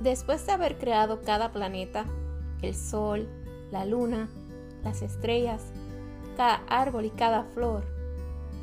Después 0.00 0.46
de 0.46 0.52
haber 0.52 0.78
creado 0.78 1.22
cada 1.22 1.52
planeta, 1.52 2.04
el 2.62 2.74
sol, 2.74 3.28
la 3.70 3.84
luna, 3.84 4.28
las 4.84 5.02
estrellas, 5.02 5.72
cada 6.36 6.62
árbol 6.68 7.06
y 7.06 7.10
cada 7.10 7.44
flor, 7.44 7.84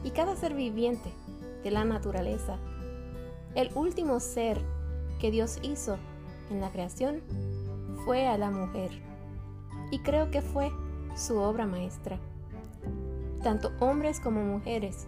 y 0.03 0.11
cada 0.11 0.35
ser 0.35 0.53
viviente 0.53 1.11
de 1.63 1.71
la 1.71 1.83
naturaleza, 1.83 2.57
el 3.55 3.69
último 3.75 4.19
ser 4.19 4.61
que 5.19 5.31
Dios 5.31 5.59
hizo 5.61 5.97
en 6.49 6.61
la 6.61 6.69
creación 6.71 7.21
fue 8.05 8.27
a 8.27 8.37
la 8.37 8.51
mujer. 8.51 8.91
Y 9.91 9.99
creo 9.99 10.31
que 10.31 10.41
fue 10.41 10.71
su 11.15 11.37
obra 11.37 11.65
maestra. 11.65 12.19
Tanto 13.43 13.71
hombres 13.79 14.19
como 14.19 14.43
mujeres 14.43 15.07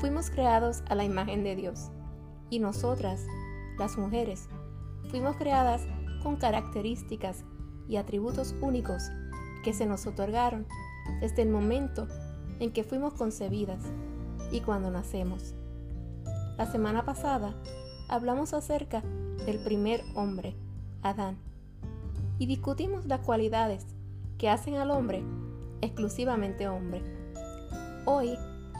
fuimos 0.00 0.30
creados 0.30 0.82
a 0.88 0.94
la 0.94 1.04
imagen 1.04 1.44
de 1.44 1.56
Dios. 1.56 1.90
Y 2.48 2.58
nosotras, 2.58 3.26
las 3.78 3.96
mujeres, 3.98 4.48
fuimos 5.10 5.36
creadas 5.36 5.82
con 6.22 6.36
características 6.36 7.44
y 7.88 7.96
atributos 7.96 8.54
únicos 8.60 9.10
que 9.64 9.72
se 9.72 9.86
nos 9.86 10.06
otorgaron 10.06 10.66
desde 11.20 11.42
el 11.42 11.50
momento 11.50 12.06
en 12.60 12.72
que 12.72 12.84
fuimos 12.84 13.14
concebidas 13.14 13.82
y 14.52 14.60
cuando 14.60 14.90
nacemos. 14.90 15.54
La 16.56 16.66
semana 16.66 17.04
pasada 17.04 17.54
hablamos 18.08 18.54
acerca 18.54 19.02
del 19.46 19.58
primer 19.64 20.02
hombre, 20.14 20.54
Adán, 21.02 21.38
y 22.38 22.46
discutimos 22.46 23.06
las 23.06 23.20
cualidades 23.20 23.86
que 24.38 24.48
hacen 24.48 24.76
al 24.76 24.90
hombre 24.90 25.22
exclusivamente 25.80 26.68
hombre. 26.68 27.02
Hoy 28.04 28.36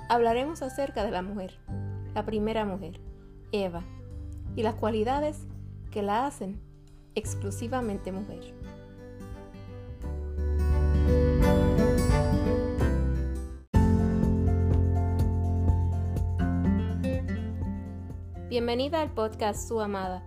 hablaremos 0.08 0.62
acerca 0.62 1.04
de 1.04 1.10
la 1.10 1.22
mujer, 1.22 1.58
la 2.14 2.24
primera 2.24 2.64
mujer, 2.64 3.00
Eva, 3.52 3.82
y 4.56 4.62
las 4.62 4.74
cualidades 4.74 5.46
que 5.90 6.02
la 6.02 6.26
hacen 6.26 6.60
exclusivamente 7.14 8.12
mujer. 8.12 8.54
Bienvenida 18.48 19.00
al 19.00 19.12
podcast 19.12 19.68
Su 19.68 19.80
Amada. 19.80 20.24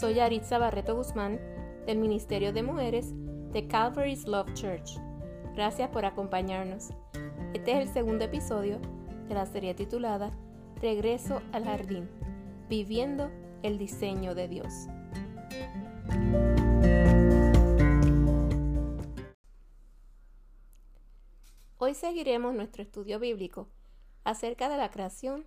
Soy 0.00 0.20
Aritza 0.20 0.58
Barreto 0.58 0.96
Guzmán 0.96 1.40
del 1.86 1.98
Ministerio 1.98 2.52
de 2.52 2.62
Mujeres 2.62 3.12
de 3.52 3.66
Calvary's 3.66 4.26
Love 4.26 4.52
Church. 4.54 4.98
Gracias 5.54 5.90
por 5.90 6.04
acompañarnos. 6.04 6.90
Este 7.54 7.72
es 7.72 7.88
el 7.88 7.92
segundo 7.92 8.24
episodio 8.24 8.80
de 9.28 9.34
la 9.34 9.46
serie 9.46 9.74
titulada 9.74 10.32
Regreso 10.80 11.42
al 11.52 11.64
Jardín, 11.64 12.08
viviendo 12.68 13.30
el 13.62 13.78
diseño 13.78 14.34
de 14.34 14.48
Dios. 14.48 14.72
Hoy 21.78 21.94
seguiremos 21.94 22.54
nuestro 22.54 22.82
estudio 22.82 23.18
bíblico 23.18 23.68
acerca 24.24 24.68
de 24.68 24.76
la 24.76 24.90
creación 24.90 25.46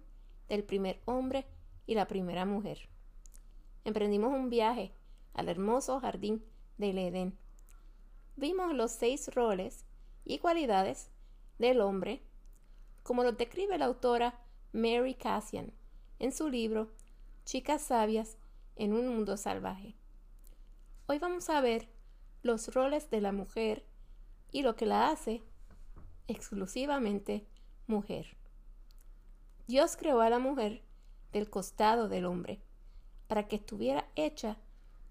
del 0.50 0.64
primer 0.64 1.02
hombre 1.06 1.46
y 1.88 1.96
la 1.96 2.08
primera 2.08 2.46
mujer. 2.46 2.90
Emprendimos 3.84 4.34
un 4.34 4.50
viaje 4.50 4.94
al 5.34 5.50
hermoso 5.50 6.00
jardín 6.00 6.44
del 6.78 6.98
Edén. 6.98 7.38
Vimos 8.36 8.74
los 8.74 8.92
seis 8.92 9.34
roles 9.34 9.86
y 10.26 10.40
cualidades 10.40 11.10
del 11.58 11.82
hombre, 11.82 12.22
como 13.04 13.24
lo 13.24 13.32
describe 13.32 13.78
la 13.78 13.86
autora 13.86 14.40
Mary 14.74 15.14
Cassian 15.14 15.72
en 16.20 16.32
su 16.32 16.50
libro 16.50 16.92
Chicas 17.46 17.84
sabias 17.84 18.40
en 18.76 18.92
un 18.92 19.08
mundo 19.08 19.38
salvaje. 19.38 19.96
Hoy 21.06 21.20
vamos 21.20 21.48
a 21.52 21.62
ver 21.62 21.88
los 22.42 22.74
roles 22.74 23.12
de 23.12 23.22
la 23.22 23.32
mujer 23.32 23.86
y 24.52 24.64
lo 24.64 24.76
que 24.76 24.88
la 24.88 25.10
hace 25.12 25.44
exclusivamente 26.28 27.46
mujer. 27.86 28.36
Dios 29.68 29.96
creó 29.96 30.22
a 30.22 30.30
la 30.32 30.40
mujer 30.40 30.82
del 31.34 31.48
costado 31.52 32.10
del 32.10 32.26
hombre, 32.26 32.64
para 33.28 33.48
que 33.48 33.58
estuviera 33.58 34.10
hecha 34.16 34.58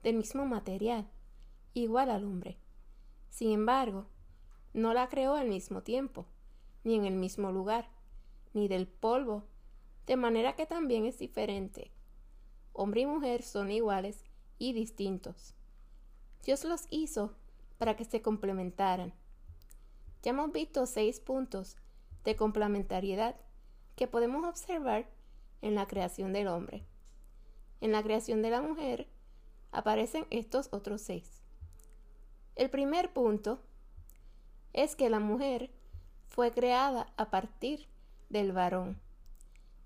del 0.02 0.16
mismo 0.16 0.44
material, 0.44 1.08
igual 1.72 2.10
al 2.10 2.24
hombre. 2.24 2.58
Sin 3.30 3.52
embargo, 3.52 4.08
no 4.72 4.92
la 4.92 5.08
creó 5.08 5.36
al 5.36 5.48
mismo 5.48 5.84
tiempo, 5.84 6.26
ni 6.82 6.96
en 6.96 7.04
el 7.04 7.14
mismo 7.14 7.52
lugar, 7.52 7.90
ni 8.54 8.66
del 8.66 8.88
polvo, 8.88 9.44
de 10.06 10.16
manera 10.16 10.56
que 10.56 10.66
también 10.66 11.06
es 11.06 11.20
diferente. 11.20 11.93
Hombre 12.76 13.02
y 13.02 13.06
mujer 13.06 13.44
son 13.44 13.70
iguales 13.70 14.24
y 14.58 14.72
distintos. 14.72 15.54
Dios 16.42 16.64
los 16.64 16.88
hizo 16.90 17.32
para 17.78 17.94
que 17.94 18.04
se 18.04 18.20
complementaran. 18.20 19.14
Ya 20.22 20.30
hemos 20.30 20.50
visto 20.50 20.84
seis 20.86 21.20
puntos 21.20 21.76
de 22.24 22.34
complementariedad 22.34 23.36
que 23.94 24.08
podemos 24.08 24.44
observar 24.44 25.08
en 25.62 25.76
la 25.76 25.86
creación 25.86 26.32
del 26.32 26.48
hombre. 26.48 26.84
En 27.80 27.92
la 27.92 28.02
creación 28.02 28.42
de 28.42 28.50
la 28.50 28.60
mujer 28.60 29.06
aparecen 29.70 30.26
estos 30.30 30.68
otros 30.72 31.00
seis. 31.00 31.42
El 32.56 32.70
primer 32.70 33.12
punto 33.12 33.60
es 34.72 34.96
que 34.96 35.10
la 35.10 35.20
mujer 35.20 35.70
fue 36.28 36.50
creada 36.50 37.12
a 37.16 37.30
partir 37.30 37.86
del 38.30 38.50
varón. 38.50 39.00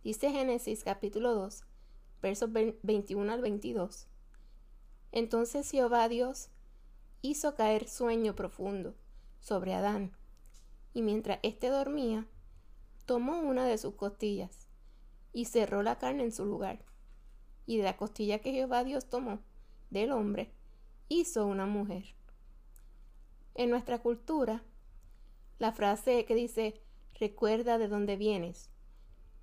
Dice 0.03 0.31
Génesis 0.31 0.85
capítulo 0.85 1.35
2, 1.35 1.68
versos 2.21 2.51
21 2.53 3.33
al 3.33 3.41
22. 3.41 4.07
Entonces 5.13 5.71
Jehová 5.71 6.09
Dios 6.09 6.51
hizo 7.23 7.55
caer 7.55 7.89
sueño 7.89 8.35
profundo 8.35 8.95
sobre 9.41 9.75
Adán, 9.75 10.13
y 10.93 11.03
mientras 11.03 11.39
éste 11.43 11.69
dormía, 11.69 12.27
tomó 13.07 13.41
una 13.41 13.67
de 13.67 13.79
sus 13.79 13.95
costillas 13.95 14.69
y 15.33 15.47
cerró 15.47 15.83
la 15.83 15.99
carne 15.99 16.25
en 16.25 16.33
su 16.33 16.45
lugar. 16.45 16.85
Y 17.67 17.77
de 17.77 17.85
la 17.85 17.97
costilla 17.97 18.41
que 18.41 18.53
Jehová 18.53 18.85
Dios 18.85 19.09
tomó 19.09 19.41
del 19.91 20.13
hombre, 20.13 20.53
hizo 21.09 21.47
una 21.47 21.67
mujer. 21.67 22.15
En 23.55 23.71
nuestra 23.71 24.01
cultura, 24.01 24.63
la 25.59 25.73
frase 25.73 26.25
que 26.25 26.35
dice 26.35 26.81
recuerda 27.15 27.79
de 27.79 27.89
dónde 27.89 28.17
vienes 28.17 28.71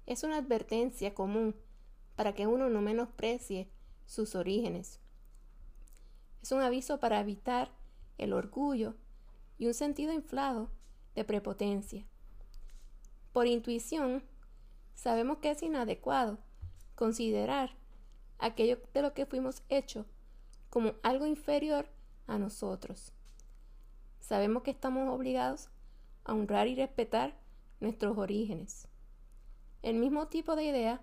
es 0.06 0.24
una 0.24 0.38
advertencia 0.38 1.14
común 1.14 1.56
para 2.16 2.34
que 2.34 2.48
uno 2.48 2.70
no 2.70 2.82
menosprecie 2.82 3.70
sus 4.06 4.36
orígenes. 4.36 5.00
Es 6.42 6.52
un 6.52 6.62
aviso 6.62 7.00
para 7.00 7.20
evitar 7.20 7.72
el 8.18 8.34
orgullo 8.34 8.96
y 9.58 9.68
un 9.68 9.74
sentido 9.74 10.14
inflado 10.14 10.70
de 11.16 11.24
prepotencia. 11.24 12.06
Por 13.34 13.48
intuición, 13.48 14.24
sabemos 14.94 15.40
que 15.40 15.52
es 15.52 15.62
inadecuado 15.64 16.38
considerar 16.96 17.76
aquello 18.40 18.80
de 18.94 19.02
lo 19.02 19.14
que 19.14 19.26
fuimos 19.26 19.64
hechos 19.70 20.06
como 20.70 20.94
algo 21.04 21.26
inferior 21.26 21.88
a 22.28 22.38
nosotros. 22.38 23.12
Sabemos 24.20 24.64
que 24.64 24.72
estamos 24.72 25.10
obligados 25.14 25.70
a 26.24 26.34
honrar 26.34 26.68
y 26.68 26.76
respetar 26.76 27.36
nuestros 27.80 28.18
orígenes. 28.18 28.88
El 29.82 29.98
mismo 29.98 30.28
tipo 30.28 30.56
de 30.56 30.64
idea 30.64 31.02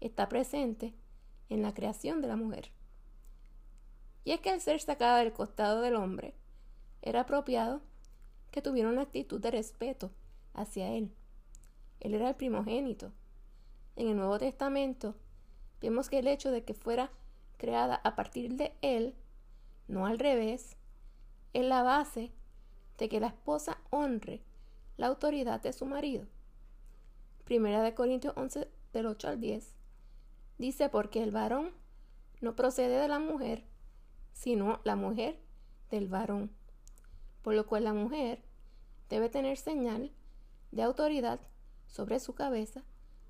está 0.00 0.28
presente 0.28 0.94
en 1.48 1.62
la 1.62 1.74
creación 1.74 2.20
de 2.20 2.28
la 2.28 2.36
mujer. 2.36 2.70
Y 4.24 4.32
es 4.32 4.40
que 4.40 4.50
al 4.50 4.60
ser 4.60 4.80
sacada 4.80 5.18
del 5.18 5.32
costado 5.32 5.80
del 5.80 5.96
hombre, 5.96 6.34
era 7.02 7.20
apropiado 7.20 7.80
que 8.50 8.62
tuviera 8.62 8.88
una 8.88 9.02
actitud 9.02 9.40
de 9.40 9.50
respeto 9.50 10.10
hacia 10.52 10.88
él. 10.90 11.14
Él 12.00 12.14
era 12.14 12.28
el 12.28 12.36
primogénito. 12.36 13.12
En 13.96 14.08
el 14.08 14.16
Nuevo 14.16 14.38
Testamento 14.38 15.14
vemos 15.80 16.08
que 16.08 16.18
el 16.18 16.28
hecho 16.28 16.50
de 16.50 16.64
que 16.64 16.74
fuera 16.74 17.10
creada 17.56 18.00
a 18.04 18.14
partir 18.14 18.54
de 18.54 18.74
él, 18.82 19.14
no 19.86 20.06
al 20.06 20.18
revés, 20.18 20.76
es 21.52 21.64
la 21.64 21.82
base 21.82 22.32
de 22.98 23.08
que 23.08 23.20
la 23.20 23.28
esposa 23.28 23.78
honre 23.90 24.42
la 24.96 25.06
autoridad 25.06 25.62
de 25.62 25.72
su 25.72 25.86
marido. 25.86 26.26
Primera 27.44 27.82
de 27.82 27.94
Corintios 27.94 28.34
11 28.36 28.68
del 28.92 29.06
8 29.06 29.28
al 29.28 29.40
10 29.40 29.77
dice 30.58 30.88
porque 30.88 31.22
el 31.22 31.30
varón 31.30 31.72
no 32.40 32.54
procede 32.54 32.98
de 32.98 33.08
la 33.08 33.18
mujer, 33.18 33.64
sino 34.32 34.80
la 34.84 34.96
mujer 34.96 35.40
del 35.90 36.08
varón, 36.08 36.50
por 37.42 37.54
lo 37.54 37.66
cual 37.66 37.84
la 37.84 37.94
mujer 37.94 38.42
debe 39.08 39.28
tener 39.28 39.56
señal 39.56 40.12
de 40.70 40.82
autoridad 40.82 41.40
sobre 41.86 42.20
su 42.20 42.34
cabeza 42.34 42.82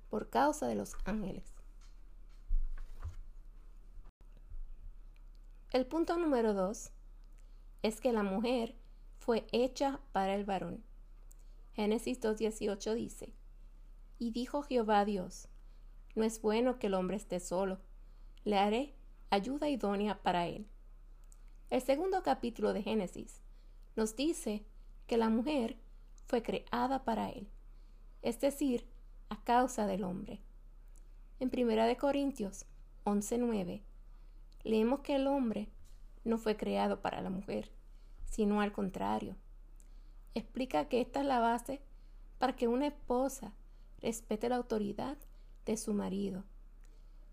por 0.09 0.29
causa 0.29 0.67
de 0.67 0.75
los 0.75 0.95
ángeles. 1.05 1.53
El 5.71 5.85
punto 5.85 6.17
número 6.17 6.53
dos 6.53 6.91
es 7.83 8.01
que 8.01 8.11
la 8.11 8.23
mujer 8.23 8.75
fue 9.19 9.45
hecha 9.51 9.99
para 10.11 10.33
el 10.33 10.43
varón. 10.43 10.83
Génesis 11.73 12.19
2.18 12.19 12.95
dice, 12.95 13.33
Y 14.17 14.31
dijo 14.31 14.63
Jehová 14.63 15.05
Dios, 15.05 15.47
no 16.19 16.25
es 16.25 16.41
bueno 16.41 16.79
que 16.79 16.87
el 16.87 16.95
hombre 16.95 17.15
esté 17.15 17.39
solo, 17.39 17.79
le 18.43 18.57
haré 18.57 18.93
ayuda 19.29 19.69
idónea 19.69 20.21
para 20.21 20.47
él. 20.47 20.67
El 21.69 21.81
segundo 21.81 22.23
capítulo 22.23 22.73
de 22.73 22.83
Génesis 22.83 23.41
nos 23.95 24.17
dice 24.17 24.65
que 25.07 25.15
la 25.15 25.29
mujer 25.29 25.77
fue 26.27 26.43
creada 26.43 27.05
para 27.05 27.29
él, 27.29 27.47
es 28.21 28.37
decir, 28.41 28.85
a 29.29 29.41
causa 29.45 29.87
del 29.87 30.03
hombre. 30.03 30.41
En 31.39 31.49
1 31.51 31.97
Corintios 31.97 32.65
11:9 33.05 33.81
leemos 34.65 34.99
que 34.99 35.15
el 35.15 35.25
hombre 35.25 35.69
no 36.25 36.37
fue 36.37 36.57
creado 36.57 37.01
para 37.01 37.21
la 37.21 37.29
mujer, 37.29 37.71
sino 38.25 38.59
al 38.59 38.73
contrario. 38.73 39.37
Explica 40.33 40.89
que 40.89 40.99
esta 40.99 41.21
es 41.21 41.25
la 41.25 41.39
base 41.39 41.81
para 42.39 42.57
que 42.57 42.67
una 42.67 42.87
esposa 42.87 43.53
respete 44.01 44.49
la 44.49 44.57
autoridad 44.57 45.17
de 45.69 45.77
su 45.77 45.93
marido. 45.93 46.43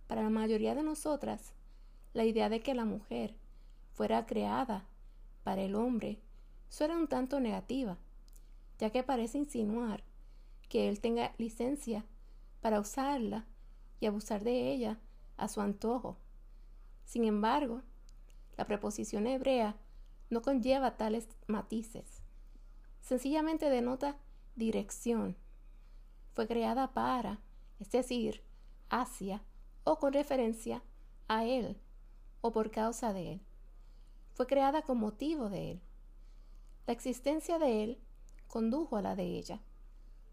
Para 0.09 0.23
la 0.23 0.29
mayoría 0.29 0.75
de 0.75 0.83
nosotras, 0.83 1.55
la 2.13 2.27
idea 2.27 2.51
de 2.51 2.61
que 2.61 2.75
la 2.75 2.85
mujer 2.85 3.35
fuera 3.95 4.27
creada 4.27 4.85
para 5.43 5.63
el 5.63 5.75
hombre 5.75 6.21
suena 6.69 6.99
un 6.99 7.09
tanto 7.09 7.41
negativa, 7.41 7.97
ya 8.79 8.91
que 8.91 9.03
parece 9.03 9.39
insinuar 9.39 10.05
que 10.69 10.91
él 10.91 11.01
tenga 11.01 11.33
licencia 11.39 12.05
para 12.61 12.79
usarla 12.79 13.47
y 14.01 14.07
abusar 14.07 14.45
de 14.45 14.71
ella 14.71 15.01
a 15.39 15.49
su 15.49 15.63
antojo. 15.63 16.19
Sin 17.07 17.25
embargo, 17.25 17.81
la 18.59 18.67
preposición 18.67 19.27
hebrea 19.27 19.77
no 20.29 20.43
conlleva 20.43 20.99
tales 20.99 21.27
matices. 21.47 22.21
Sencillamente 23.01 23.71
denota 23.71 24.19
dirección. 24.57 25.39
Fue 26.35 26.47
creada 26.47 26.93
para, 26.93 27.41
es 27.81 27.91
decir, 27.91 28.43
hacia 28.89 29.43
o 29.85 29.99
con 29.99 30.13
referencia 30.13 30.83
a 31.29 31.45
Él 31.45 31.77
o 32.41 32.53
por 32.53 32.71
causa 32.71 33.13
de 33.13 33.33
Él. 33.35 33.41
Fue 34.35 34.47
creada 34.47 34.83
con 34.83 34.99
motivo 34.99 35.49
de 35.49 35.73
Él. 35.73 35.81
La 36.87 36.93
existencia 36.93 37.59
de 37.59 37.85
Él 37.85 37.99
condujo 38.47 38.97
a 38.97 39.03
la 39.03 39.17
de 39.17 39.25
ella. 39.25 39.61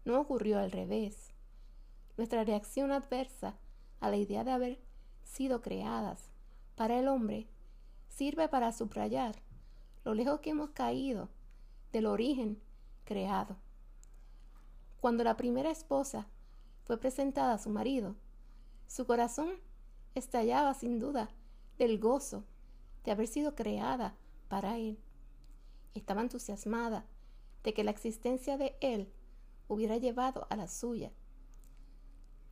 No 0.04 0.20
ocurrió 0.20 0.58
al 0.58 0.70
revés. 0.70 1.32
Nuestra 2.16 2.44
reacción 2.44 2.92
adversa 2.92 3.56
a 4.00 4.10
la 4.10 4.16
idea 4.16 4.44
de 4.44 4.52
haber 4.52 4.80
sido 5.22 5.60
creadas 5.60 6.30
para 6.76 6.98
el 6.98 7.08
hombre 7.08 7.48
sirve 8.08 8.48
para 8.48 8.72
subrayar 8.72 9.36
lo 10.04 10.14
lejos 10.14 10.40
que 10.40 10.50
hemos 10.50 10.70
caído 10.70 11.28
del 11.92 12.06
origen 12.06 12.60
creado. 13.04 13.56
Cuando 15.00 15.24
la 15.24 15.36
primera 15.36 15.70
esposa 15.70 16.26
fue 16.84 16.98
presentada 16.98 17.54
a 17.54 17.58
su 17.58 17.70
marido, 17.70 18.16
su 18.86 19.06
corazón 19.06 19.50
estallaba 20.14 20.74
sin 20.74 20.98
duda 20.98 21.30
del 21.78 21.98
gozo 21.98 22.44
de 23.04 23.10
haber 23.10 23.26
sido 23.26 23.54
creada 23.54 24.14
para 24.48 24.78
él. 24.78 24.98
Estaba 25.94 26.20
entusiasmada 26.20 27.06
de 27.62 27.74
que 27.74 27.84
la 27.84 27.90
existencia 27.90 28.56
de 28.56 28.76
él 28.80 29.12
hubiera 29.68 29.96
llevado 29.96 30.46
a 30.50 30.56
la 30.56 30.68
suya. 30.68 31.12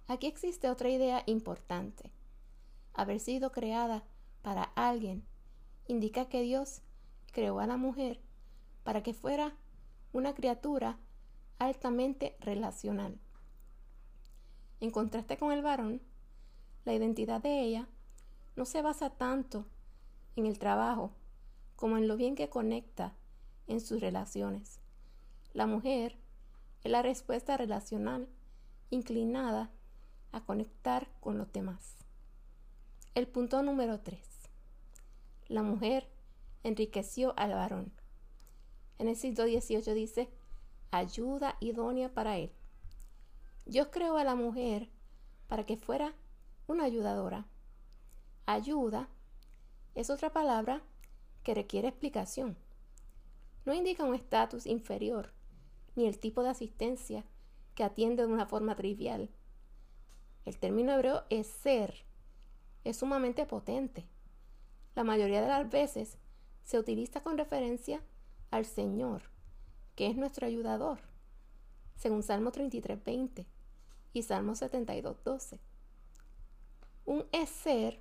Aquí 0.08 0.26
existe 0.26 0.68
otra 0.68 0.88
idea 0.88 1.22
importante. 1.26 2.10
Haber 2.94 3.20
sido 3.20 3.52
creada 3.52 4.04
para 4.42 4.64
alguien 4.74 5.24
indica 5.86 6.28
que 6.28 6.42
Dios 6.42 6.82
creó 7.32 7.60
a 7.60 7.66
la 7.66 7.76
mujer 7.76 8.20
para 8.82 9.02
que 9.02 9.14
fuera 9.14 9.56
una 10.12 10.34
criatura 10.34 10.98
altamente 11.58 12.36
relacional. 12.40 13.18
En 14.82 14.90
contraste 14.90 15.38
con 15.38 15.52
el 15.52 15.62
varón, 15.62 16.02
la 16.84 16.92
identidad 16.92 17.40
de 17.40 17.60
ella 17.60 17.86
no 18.56 18.64
se 18.64 18.82
basa 18.82 19.10
tanto 19.10 19.64
en 20.34 20.44
el 20.44 20.58
trabajo 20.58 21.12
como 21.76 21.98
en 21.98 22.08
lo 22.08 22.16
bien 22.16 22.34
que 22.34 22.48
conecta 22.48 23.14
en 23.68 23.80
sus 23.80 24.00
relaciones. 24.00 24.80
La 25.52 25.68
mujer 25.68 26.18
es 26.82 26.90
la 26.90 27.00
respuesta 27.00 27.56
relacional 27.56 28.26
inclinada 28.90 29.70
a 30.32 30.40
conectar 30.40 31.06
con 31.20 31.38
los 31.38 31.52
demás. 31.52 31.94
El 33.14 33.28
punto 33.28 33.62
número 33.62 34.00
3. 34.00 34.18
La 35.46 35.62
mujer 35.62 36.08
enriqueció 36.64 37.34
al 37.36 37.52
varón. 37.52 37.92
En 38.98 39.06
el 39.06 39.14
siglo 39.14 39.44
18 39.44 39.94
dice, 39.94 40.28
ayuda 40.90 41.56
idónea 41.60 42.12
para 42.12 42.36
él. 42.36 42.50
Dios 43.64 43.88
creó 43.90 44.16
a 44.18 44.24
la 44.24 44.34
mujer 44.34 44.88
para 45.48 45.64
que 45.64 45.76
fuera 45.76 46.14
una 46.66 46.84
ayudadora. 46.84 47.46
Ayuda 48.46 49.08
es 49.94 50.10
otra 50.10 50.32
palabra 50.32 50.82
que 51.42 51.54
requiere 51.54 51.88
explicación. 51.88 52.56
No 53.64 53.72
indica 53.74 54.04
un 54.04 54.14
estatus 54.14 54.66
inferior, 54.66 55.32
ni 55.94 56.06
el 56.06 56.18
tipo 56.18 56.42
de 56.42 56.50
asistencia 56.50 57.24
que 57.74 57.84
atiende 57.84 58.26
de 58.26 58.32
una 58.32 58.46
forma 58.46 58.74
trivial. 58.74 59.30
El 60.44 60.58
término 60.58 60.92
hebreo 60.92 61.22
es 61.30 61.46
ser. 61.46 62.04
Es 62.84 62.96
sumamente 62.96 63.46
potente. 63.46 64.06
La 64.96 65.04
mayoría 65.04 65.40
de 65.40 65.48
las 65.48 65.70
veces 65.70 66.18
se 66.64 66.78
utiliza 66.78 67.20
con 67.20 67.38
referencia 67.38 68.02
al 68.50 68.64
Señor, 68.64 69.22
que 69.94 70.08
es 70.08 70.16
nuestro 70.16 70.46
ayudador, 70.46 70.98
según 72.02 72.24
Salmo 72.24 72.50
33.20 72.50 73.46
y 74.12 74.22
Salmo 74.24 74.54
72.12. 74.54 75.60
Un 77.06 77.24
ser 77.46 78.00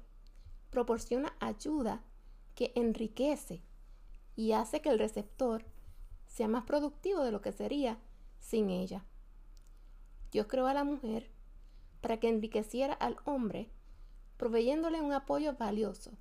proporciona 0.71 1.35
ayuda 1.39 2.01
que 2.55 2.71
enriquece 2.73 3.61
y 4.35 4.53
hace 4.53 4.81
que 4.81 4.89
el 4.89 4.97
receptor 4.97 5.65
sea 6.25 6.47
más 6.47 6.63
productivo 6.63 7.23
de 7.23 7.31
lo 7.31 7.41
que 7.41 7.51
sería 7.51 7.99
sin 8.39 8.71
ella. 8.71 9.05
Dios 10.31 10.47
creó 10.49 10.65
a 10.65 10.73
la 10.73 10.83
mujer 10.83 11.29
para 12.01 12.19
que 12.19 12.27
enriqueciera 12.27 12.95
al 12.95 13.17
hombre, 13.25 13.69
proveyéndole 14.37 14.99
un 14.99 15.13
apoyo 15.13 15.53
valioso 15.57 16.11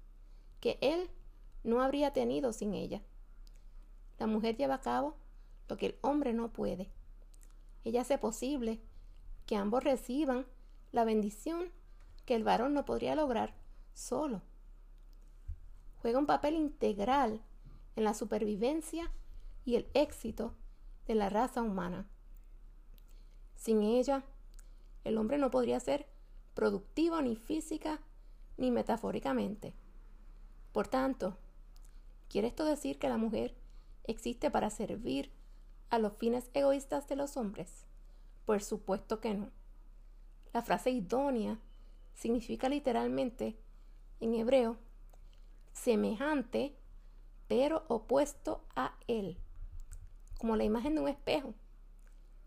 que 0.60 0.76
él 0.82 1.08
no 1.64 1.80
habría 1.80 2.12
tenido 2.12 2.52
sin 2.52 2.74
ella. 2.74 3.00
La 4.18 4.26
mujer 4.26 4.58
lleva 4.58 4.74
a 4.74 4.80
cabo 4.82 5.16
lo 5.66 5.78
que 5.78 5.86
el 5.86 5.98
hombre 6.02 6.34
no 6.34 6.52
puede. 6.52 6.90
Ella 7.84 8.02
hace 8.02 8.18
posible 8.18 8.80
que 9.46 9.56
ambos 9.56 9.84
reciban 9.84 10.46
la 10.92 11.04
bendición 11.04 11.70
que 12.26 12.34
el 12.34 12.44
varón 12.44 12.74
no 12.74 12.84
podría 12.84 13.14
lograr 13.14 13.54
solo. 13.94 14.42
Juega 16.00 16.18
un 16.18 16.26
papel 16.26 16.54
integral 16.54 17.40
en 17.96 18.04
la 18.04 18.14
supervivencia 18.14 19.10
y 19.64 19.76
el 19.76 19.88
éxito 19.94 20.54
de 21.06 21.14
la 21.14 21.28
raza 21.28 21.62
humana. 21.62 22.08
Sin 23.56 23.82
ella, 23.82 24.24
el 25.04 25.18
hombre 25.18 25.38
no 25.38 25.50
podría 25.50 25.80
ser 25.80 26.06
productivo 26.54 27.20
ni 27.20 27.36
física 27.36 28.00
ni 28.56 28.70
metafóricamente. 28.70 29.74
Por 30.72 30.88
tanto, 30.88 31.36
¿quiere 32.28 32.48
esto 32.48 32.64
decir 32.64 32.98
que 32.98 33.08
la 33.08 33.16
mujer 33.16 33.56
existe 34.04 34.50
para 34.50 34.70
servir 34.70 35.32
a 35.90 35.98
los 35.98 36.14
fines 36.14 36.50
egoístas 36.54 37.08
de 37.08 37.16
los 37.16 37.36
hombres? 37.36 37.84
Por 38.46 38.62
supuesto 38.62 39.20
que 39.20 39.34
no. 39.34 39.50
La 40.52 40.62
frase 40.62 40.90
idónea 40.90 41.58
significa 42.14 42.68
literalmente 42.68 43.56
en 44.20 44.34
hebreo 44.34 44.76
semejante 45.72 46.76
pero 47.50 47.84
opuesto 47.88 48.62
a 48.76 48.94
él, 49.08 49.36
como 50.38 50.54
la 50.54 50.62
imagen 50.62 50.94
de 50.94 51.00
un 51.00 51.08
espejo. 51.08 51.52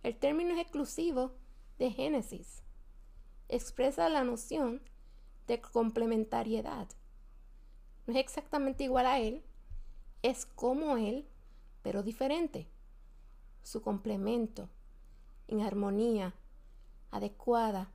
El 0.02 0.16
término 0.16 0.54
es 0.54 0.62
exclusivo 0.62 1.34
de 1.78 1.92
Génesis. 1.92 2.64
Expresa 3.50 4.08
la 4.08 4.24
noción 4.24 4.82
de 5.46 5.60
complementariedad. 5.60 6.88
No 8.08 8.14
es 8.14 8.20
exactamente 8.22 8.86
igual 8.86 9.06
a 9.06 9.20
él, 9.20 9.44
es 10.22 10.46
como 10.46 10.96
él, 10.96 11.28
pero 11.82 12.02
diferente. 12.02 12.70
Su 13.64 13.82
complemento, 13.82 14.70
en 15.48 15.62
armonía, 15.62 16.36
adecuada, 17.12 17.92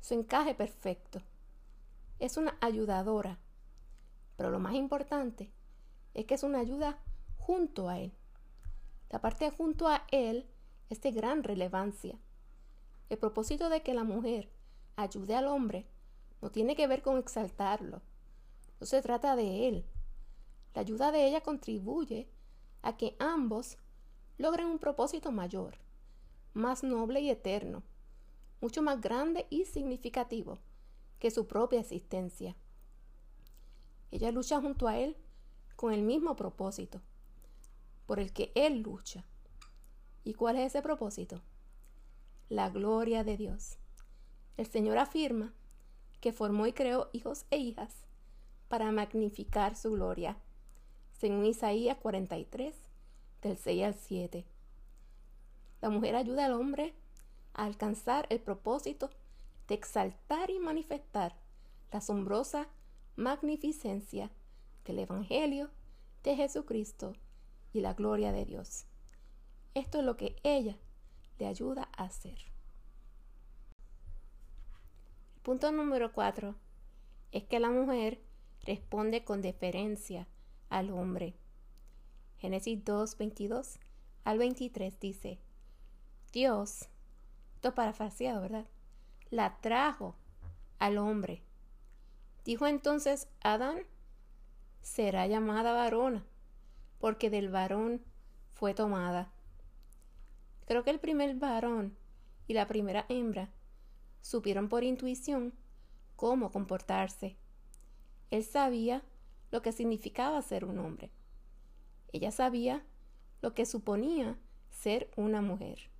su 0.00 0.14
encaje 0.14 0.54
perfecto. 0.54 1.20
Es 2.18 2.36
una 2.36 2.56
ayudadora, 2.60 3.38
pero 4.36 4.50
lo 4.50 4.58
más 4.58 4.74
importante 4.74 5.52
es 6.14 6.24
que 6.24 6.34
es 6.34 6.42
una 6.42 6.60
ayuda 6.60 6.98
junto 7.36 7.88
a 7.88 7.98
Él. 7.98 8.12
La 9.10 9.20
parte 9.20 9.50
junto 9.50 9.88
a 9.88 10.06
Él 10.10 10.48
es 10.88 11.00
de 11.02 11.12
gran 11.12 11.42
relevancia. 11.42 12.18
El 13.10 13.18
propósito 13.18 13.68
de 13.68 13.82
que 13.82 13.94
la 13.94 14.04
mujer 14.04 14.50
ayude 14.96 15.36
al 15.36 15.46
hombre 15.46 15.86
no 16.40 16.50
tiene 16.50 16.76
que 16.76 16.86
ver 16.86 17.02
con 17.02 17.18
exaltarlo. 17.18 18.02
No 18.80 18.86
se 18.86 19.02
trata 19.02 19.36
de 19.36 19.68
Él. 19.68 19.86
La 20.74 20.80
ayuda 20.80 21.12
de 21.12 21.26
ella 21.26 21.42
contribuye 21.42 22.28
a 22.82 22.96
que 22.96 23.16
ambos 23.18 23.78
logren 24.38 24.66
un 24.66 24.78
propósito 24.78 25.32
mayor, 25.32 25.78
más 26.52 26.82
noble 26.82 27.20
y 27.20 27.30
eterno, 27.30 27.82
mucho 28.60 28.82
más 28.82 29.00
grande 29.00 29.46
y 29.50 29.64
significativo 29.64 30.58
que 31.18 31.30
su 31.30 31.46
propia 31.46 31.80
existencia. 31.80 32.56
Ella 34.10 34.30
lucha 34.30 34.60
junto 34.60 34.88
a 34.88 34.98
Él 34.98 35.16
con 35.76 35.92
el 35.92 36.02
mismo 36.02 36.36
propósito 36.36 37.00
por 38.06 38.20
el 38.20 38.32
que 38.32 38.52
Él 38.54 38.80
lucha. 38.80 39.24
¿Y 40.24 40.34
cuál 40.34 40.56
es 40.56 40.66
ese 40.66 40.82
propósito? 40.82 41.42
La 42.48 42.70
gloria 42.70 43.24
de 43.24 43.36
Dios. 43.36 43.78
El 44.56 44.66
Señor 44.66 44.98
afirma 44.98 45.52
que 46.20 46.32
formó 46.32 46.66
y 46.66 46.72
creó 46.72 47.10
hijos 47.12 47.44
e 47.50 47.58
hijas 47.58 48.04
para 48.68 48.90
magnificar 48.92 49.76
su 49.76 49.92
gloria, 49.92 50.38
según 51.12 51.44
Isaías 51.44 51.98
43, 51.98 52.74
del 53.44 53.58
6 53.58 53.84
al 53.84 53.94
7. 53.94 54.44
La 55.82 55.90
mujer 55.90 56.16
ayuda 56.16 56.46
al 56.46 56.52
hombre 56.54 56.94
a 57.52 57.64
alcanzar 57.64 58.26
el 58.30 58.40
propósito 58.40 59.10
de 59.68 59.74
exaltar 59.74 60.50
y 60.50 60.58
manifestar 60.58 61.36
la 61.92 61.98
asombrosa 61.98 62.68
magnificencia 63.16 64.30
del 64.84 64.98
Evangelio 64.98 65.70
de 66.22 66.36
Jesucristo 66.36 67.12
y 67.72 67.80
la 67.80 67.94
gloria 67.94 68.32
de 68.32 68.44
Dios. 68.44 68.86
Esto 69.74 69.98
es 69.98 70.04
lo 70.04 70.16
que 70.16 70.36
ella 70.42 70.76
le 71.38 71.46
ayuda 71.46 71.88
a 71.96 72.04
hacer. 72.04 72.38
punto 75.42 75.70
número 75.70 76.12
4 76.12 76.54
es 77.32 77.44
que 77.44 77.60
la 77.60 77.68
mujer 77.68 78.22
responde 78.62 79.24
con 79.24 79.42
deferencia 79.42 80.26
al 80.70 80.90
hombre. 80.90 81.34
Génesis 82.44 82.84
2, 82.84 83.16
22 83.16 83.78
al 84.24 84.36
23 84.36 85.00
dice, 85.00 85.38
Dios, 86.30 86.90
esto 87.54 87.74
parafraseado, 87.74 88.42
¿verdad? 88.42 88.66
La 89.30 89.56
trajo 89.62 90.14
al 90.78 90.98
hombre. 90.98 91.42
Dijo 92.44 92.66
entonces 92.66 93.28
Adán, 93.40 93.78
será 94.82 95.26
llamada 95.26 95.72
varona, 95.72 96.22
porque 96.98 97.30
del 97.30 97.48
varón 97.48 98.04
fue 98.50 98.74
tomada. 98.74 99.32
Creo 100.66 100.84
que 100.84 100.90
el 100.90 101.00
primer 101.00 101.36
varón 101.36 101.96
y 102.46 102.52
la 102.52 102.66
primera 102.66 103.06
hembra 103.08 103.54
supieron 104.20 104.68
por 104.68 104.84
intuición 104.84 105.54
cómo 106.14 106.52
comportarse. 106.52 107.38
Él 108.30 108.44
sabía 108.44 109.02
lo 109.50 109.62
que 109.62 109.72
significaba 109.72 110.42
ser 110.42 110.66
un 110.66 110.78
hombre. 110.78 111.10
Ella 112.14 112.30
sabía 112.30 112.84
lo 113.42 113.54
que 113.54 113.66
suponía 113.66 114.38
ser 114.70 115.10
una 115.16 115.42
mujer. 115.42 115.90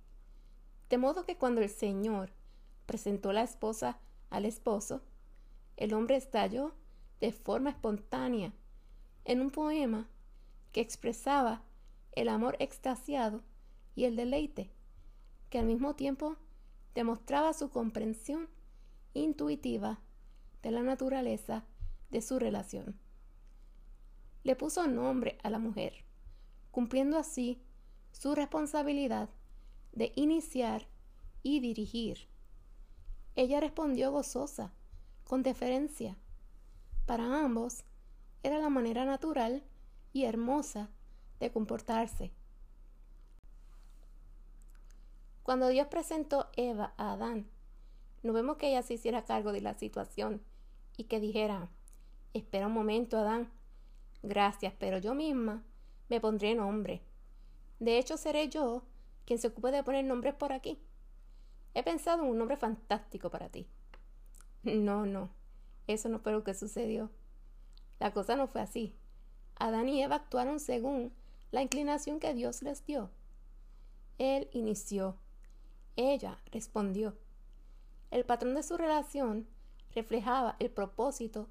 De 0.89 0.97
modo 0.97 1.25
que 1.25 1.35
cuando 1.35 1.59
el 1.59 1.67
Señor 1.67 2.31
presentó 2.85 3.33
la 3.33 3.43
esposa 3.43 3.99
al 4.29 4.45
esposo, 4.45 5.01
el 5.75 5.93
hombre 5.93 6.15
estalló 6.15 6.73
de 7.19 7.33
forma 7.33 7.71
espontánea 7.71 8.53
en 9.25 9.41
un 9.41 9.49
poema 9.49 10.07
que 10.71 10.79
expresaba 10.79 11.63
el 12.13 12.29
amor 12.29 12.55
extasiado 12.59 13.43
y 13.93 14.05
el 14.05 14.15
deleite, 14.15 14.71
que 15.49 15.59
al 15.59 15.65
mismo 15.65 15.97
tiempo 15.97 16.37
demostraba 16.93 17.51
su 17.51 17.69
comprensión 17.69 18.47
intuitiva 19.13 19.99
de 20.63 20.71
la 20.71 20.81
naturaleza 20.81 21.65
de 22.09 22.21
su 22.21 22.39
relación. 22.39 22.97
Le 24.45 24.55
puso 24.55 24.87
nombre 24.87 25.39
a 25.43 25.49
la 25.49 25.59
mujer, 25.59 26.04
cumpliendo 26.75 27.17
así 27.17 27.61
su 28.11 28.35
responsabilidad 28.35 29.29
de 29.93 30.11
iniciar 30.17 30.85
y 31.41 31.61
dirigir. 31.61 32.27
Ella 33.37 33.61
respondió 33.61 34.11
gozosa, 34.11 34.73
con 35.23 35.41
deferencia. 35.41 36.17
Para 37.05 37.45
ambos 37.45 37.85
era 38.43 38.59
la 38.59 38.67
manera 38.67 39.05
natural 39.05 39.63
y 40.11 40.25
hermosa 40.25 40.89
de 41.39 41.49
comportarse. 41.49 42.33
Cuando 45.43 45.69
Dios 45.69 45.87
presentó 45.87 46.49
Eva 46.57 46.93
a 46.97 47.13
Adán, 47.13 47.47
no 48.21 48.33
vemos 48.33 48.57
que 48.57 48.67
ella 48.67 48.81
se 48.81 48.95
hiciera 48.95 49.23
cargo 49.23 49.53
de 49.53 49.61
la 49.61 49.75
situación 49.75 50.41
y 50.97 51.05
que 51.05 51.21
dijera, 51.21 51.69
espera 52.33 52.67
un 52.67 52.73
momento, 52.73 53.17
Adán, 53.17 53.49
gracias, 54.23 54.73
pero 54.77 54.97
yo 54.97 55.15
misma 55.15 55.63
me 56.09 56.19
pondré 56.19 56.55
nombre. 56.55 57.01
De 57.79 57.97
hecho, 57.97 58.17
seré 58.17 58.49
yo 58.49 58.83
quien 59.25 59.39
se 59.39 59.47
ocupe 59.47 59.71
de 59.71 59.83
poner 59.83 60.05
nombres 60.05 60.33
por 60.33 60.53
aquí. 60.53 60.79
He 61.73 61.83
pensado 61.83 62.23
en 62.23 62.29
un 62.29 62.37
nombre 62.37 62.57
fantástico 62.57 63.29
para 63.29 63.49
ti. 63.49 63.67
No, 64.63 65.05
no, 65.05 65.29
eso 65.87 66.09
no 66.09 66.19
fue 66.19 66.31
lo 66.31 66.43
que 66.43 66.53
sucedió. 66.53 67.09
La 67.99 68.11
cosa 68.11 68.35
no 68.35 68.47
fue 68.47 68.61
así. 68.61 68.95
Adán 69.57 69.89
y 69.89 70.01
Eva 70.01 70.15
actuaron 70.15 70.59
según 70.59 71.13
la 71.51 71.61
inclinación 71.61 72.19
que 72.19 72.33
Dios 72.33 72.61
les 72.61 72.85
dio. 72.85 73.09
Él 74.17 74.49
inició. 74.53 75.17
Ella 75.95 76.39
respondió. 76.51 77.17
El 78.11 78.25
patrón 78.25 78.55
de 78.55 78.63
su 78.63 78.77
relación 78.77 79.47
reflejaba 79.93 80.55
el 80.59 80.69
propósito 80.69 81.47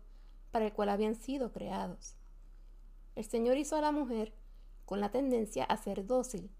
para 0.51 0.67
el 0.67 0.73
cual 0.73 0.89
habían 0.89 1.15
sido 1.15 1.53
creados. 1.53 2.17
El 3.17 3.25
Señor 3.25 3.57
hizo 3.57 3.77
a 3.77 3.81
la 3.81 3.93
mujer 3.93 4.33
con 4.85 5.01
la 5.01 5.11
tendencia 5.11 5.65
a 5.65 5.77
ser 5.77 6.07
dócil, 6.07 6.51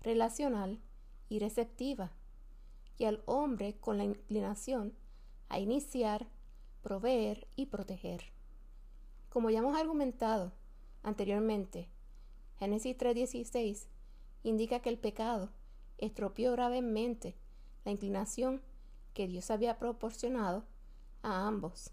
relacional 0.00 0.80
y 1.28 1.38
receptiva, 1.38 2.12
y 2.96 3.04
al 3.04 3.22
hombre 3.26 3.78
con 3.78 3.98
la 3.98 4.04
inclinación 4.04 4.94
a 5.48 5.58
iniciar, 5.58 6.26
proveer 6.82 7.46
y 7.56 7.66
proteger. 7.66 8.32
Como 9.28 9.50
ya 9.50 9.58
hemos 9.60 9.76
argumentado, 9.78 10.52
anteriormente. 11.02 11.88
Génesis 12.58 12.96
3:16 12.96 13.86
indica 14.42 14.80
que 14.80 14.88
el 14.88 14.98
pecado 14.98 15.50
estropeó 15.98 16.52
gravemente 16.52 17.36
la 17.84 17.92
inclinación 17.92 18.62
que 19.14 19.26
Dios 19.26 19.50
había 19.50 19.78
proporcionado 19.78 20.64
a 21.22 21.46
ambos. 21.46 21.92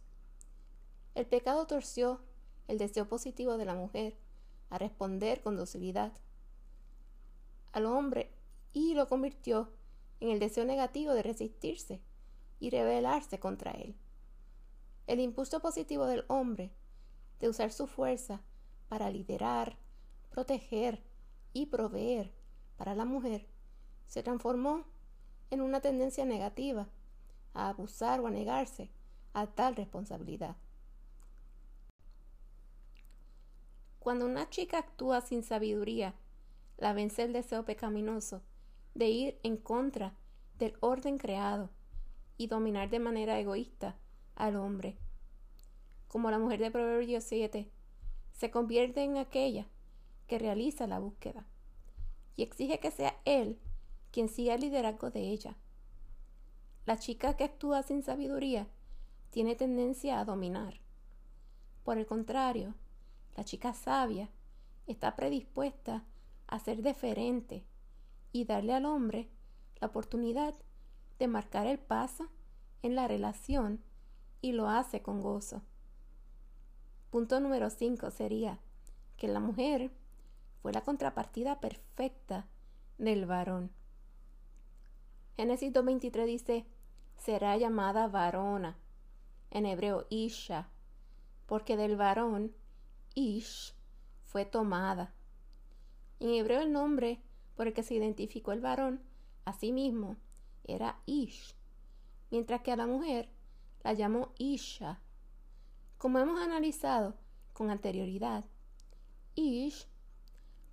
El 1.14 1.26
pecado 1.26 1.66
torció 1.66 2.22
el 2.68 2.78
deseo 2.78 3.08
positivo 3.08 3.58
de 3.58 3.66
la 3.66 3.76
mujer 3.76 4.18
a 4.70 4.78
responder 4.78 5.42
con 5.42 5.56
docilidad 5.56 6.12
al 7.72 7.86
hombre 7.86 8.32
y 8.74 8.94
lo 8.94 9.08
convirtió 9.08 9.70
en 10.20 10.30
el 10.30 10.40
deseo 10.40 10.66
negativo 10.66 11.14
de 11.14 11.24
resistirse 11.24 12.02
y 12.60 12.70
rebelarse 12.70 13.40
contra 13.40 13.72
él. 13.72 13.96
El 15.08 15.20
impulso 15.20 15.60
positivo 15.60 16.06
del 16.06 16.26
hombre 16.28 16.72
de 17.40 17.50
usar 17.50 17.72
su 17.72 17.86
fuerza 17.86 18.42
para 18.88 19.10
liderar, 19.10 19.78
proteger 20.30 21.04
y 21.54 21.68
proveer 21.68 22.34
para 22.78 22.96
la 22.96 23.06
mujer 23.06 23.48
se 24.08 24.24
transformó 24.24 24.86
en 25.50 25.62
una 25.62 25.82
tendencia 25.82 26.26
negativa 26.26 26.88
a 27.54 27.70
abusar 27.70 28.20
o 28.20 28.28
a 28.28 28.32
negarse 28.32 28.90
a 29.34 29.48
tal 29.48 29.76
responsabilidad. 29.76 30.56
Cuando 34.06 34.28
una 34.28 34.48
chica 34.52 34.78
actúa 34.78 35.20
sin 35.22 35.42
sabiduría, 35.42 36.14
la 36.78 36.94
vence 36.94 37.24
el 37.24 37.34
deseo 37.34 37.66
pecaminoso 37.66 38.44
de 38.94 39.10
ir 39.10 39.40
en 39.42 39.58
contra 39.58 40.14
del 40.60 40.78
orden 40.80 41.18
creado 41.18 41.72
y 42.38 42.46
dominar 42.46 42.92
de 42.92 43.00
manera 43.00 43.40
egoísta 43.40 43.96
al 44.36 44.58
hombre. 44.58 44.96
Como 46.08 46.30
la 46.30 46.38
mujer 46.38 46.60
de 46.60 46.70
Proverbios 46.70 47.24
7, 47.24 47.68
se 48.32 48.52
convierte 48.52 49.02
en 49.02 49.18
aquella 49.18 49.66
que 50.28 50.38
realiza 50.38 50.86
la 50.86 51.00
búsqueda 51.00 51.48
y 52.36 52.44
exige 52.44 52.80
que 52.80 52.92
sea 52.92 53.20
él 53.26 53.58
quien 54.12 54.30
siga 54.30 54.54
el 54.54 54.62
liderazgo 54.62 55.10
de 55.10 55.22
ella. 55.32 55.58
La 56.86 57.00
chica 57.00 57.36
que 57.36 57.46
actúa 57.46 57.82
sin 57.82 58.04
sabiduría 58.04 58.68
tiene 59.32 59.56
tendencia 59.56 60.20
a 60.20 60.26
dominar. 60.26 60.80
Por 61.84 61.98
el 61.98 62.06
contrario, 62.06 62.76
la 63.36 63.44
chica 63.44 63.74
sabia 63.74 64.30
está 64.88 65.16
predispuesta 65.16 66.04
a 66.48 66.60
ser 66.60 66.82
deferente 66.82 67.66
y 68.32 68.46
darle 68.46 68.74
al 68.74 68.86
hombre 68.86 69.30
la 69.80 69.88
oportunidad 69.88 70.54
de 71.20 71.28
marcar 71.28 71.68
el 71.68 71.80
paso 71.80 72.30
en 72.82 72.96
la 72.96 73.08
relación 73.08 73.84
y 74.42 74.52
lo 74.52 74.70
hace 74.70 75.02
con 75.02 75.22
gozo. 75.22 75.62
Punto 77.10 77.40
número 77.40 77.70
5 77.70 78.12
sería 78.12 78.60
que 79.18 79.28
la 79.28 79.40
mujer 79.40 79.92
fue 80.62 80.74
la 80.74 80.82
contrapartida 80.82 81.60
perfecta 81.60 82.48
del 82.98 83.26
varón. 83.26 83.72
Génesis 85.36 85.72
2.23 85.74 86.26
dice, 86.26 86.66
será 87.18 87.58
llamada 87.58 88.08
varona, 88.08 88.78
en 89.52 89.66
hebreo 89.66 90.06
Isha, 90.10 90.70
porque 91.46 91.78
del 91.78 91.96
varón 91.96 92.54
Ish 93.16 93.74
fue 94.24 94.46
tomada. 94.46 95.14
En 96.20 96.30
hebreo 96.30 96.62
el 96.62 96.72
nombre 96.72 97.22
por 97.56 97.68
el 97.68 97.74
que 97.74 97.84
se 97.84 97.96
identificó 97.96 98.52
el 98.52 98.62
varón 98.62 99.02
a 99.46 99.54
sí 99.54 99.72
mismo 99.72 100.18
era 100.64 101.00
Ish, 101.06 101.56
mientras 102.30 102.62
que 102.62 102.72
a 102.72 102.76
la 102.76 102.88
mujer 102.88 103.30
la 103.84 103.94
llamó 103.94 104.34
Isha 104.38 105.02
como 105.98 106.20
hemos 106.20 106.40
analizado 106.40 107.16
con 107.54 107.72
anterioridad, 107.72 108.46
Ish 109.34 109.88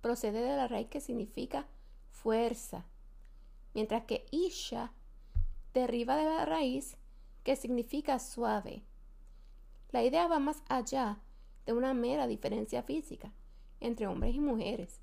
procede 0.01 0.41
de 0.41 0.55
la 0.55 0.67
raíz 0.67 0.89
que 0.89 1.01
significa 1.01 1.65
fuerza, 2.11 2.85
mientras 3.73 4.03
que 4.03 4.25
Isha 4.31 4.91
deriva 5.73 6.17
de 6.17 6.25
la 6.25 6.45
raíz 6.45 6.97
que 7.43 7.55
significa 7.55 8.19
suave. 8.19 8.83
La 9.91 10.03
idea 10.03 10.27
va 10.27 10.39
más 10.39 10.61
allá 10.67 11.19
de 11.65 11.73
una 11.73 11.93
mera 11.93 12.27
diferencia 12.27 12.83
física 12.83 13.31
entre 13.79 14.07
hombres 14.07 14.35
y 14.35 14.39
mujeres, 14.39 15.01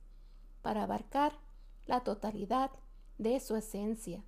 para 0.63 0.85
abarcar 0.85 1.39
la 1.87 2.01
totalidad 2.01 2.71
de 3.19 3.39
su 3.41 3.57
esencia. 3.57 4.25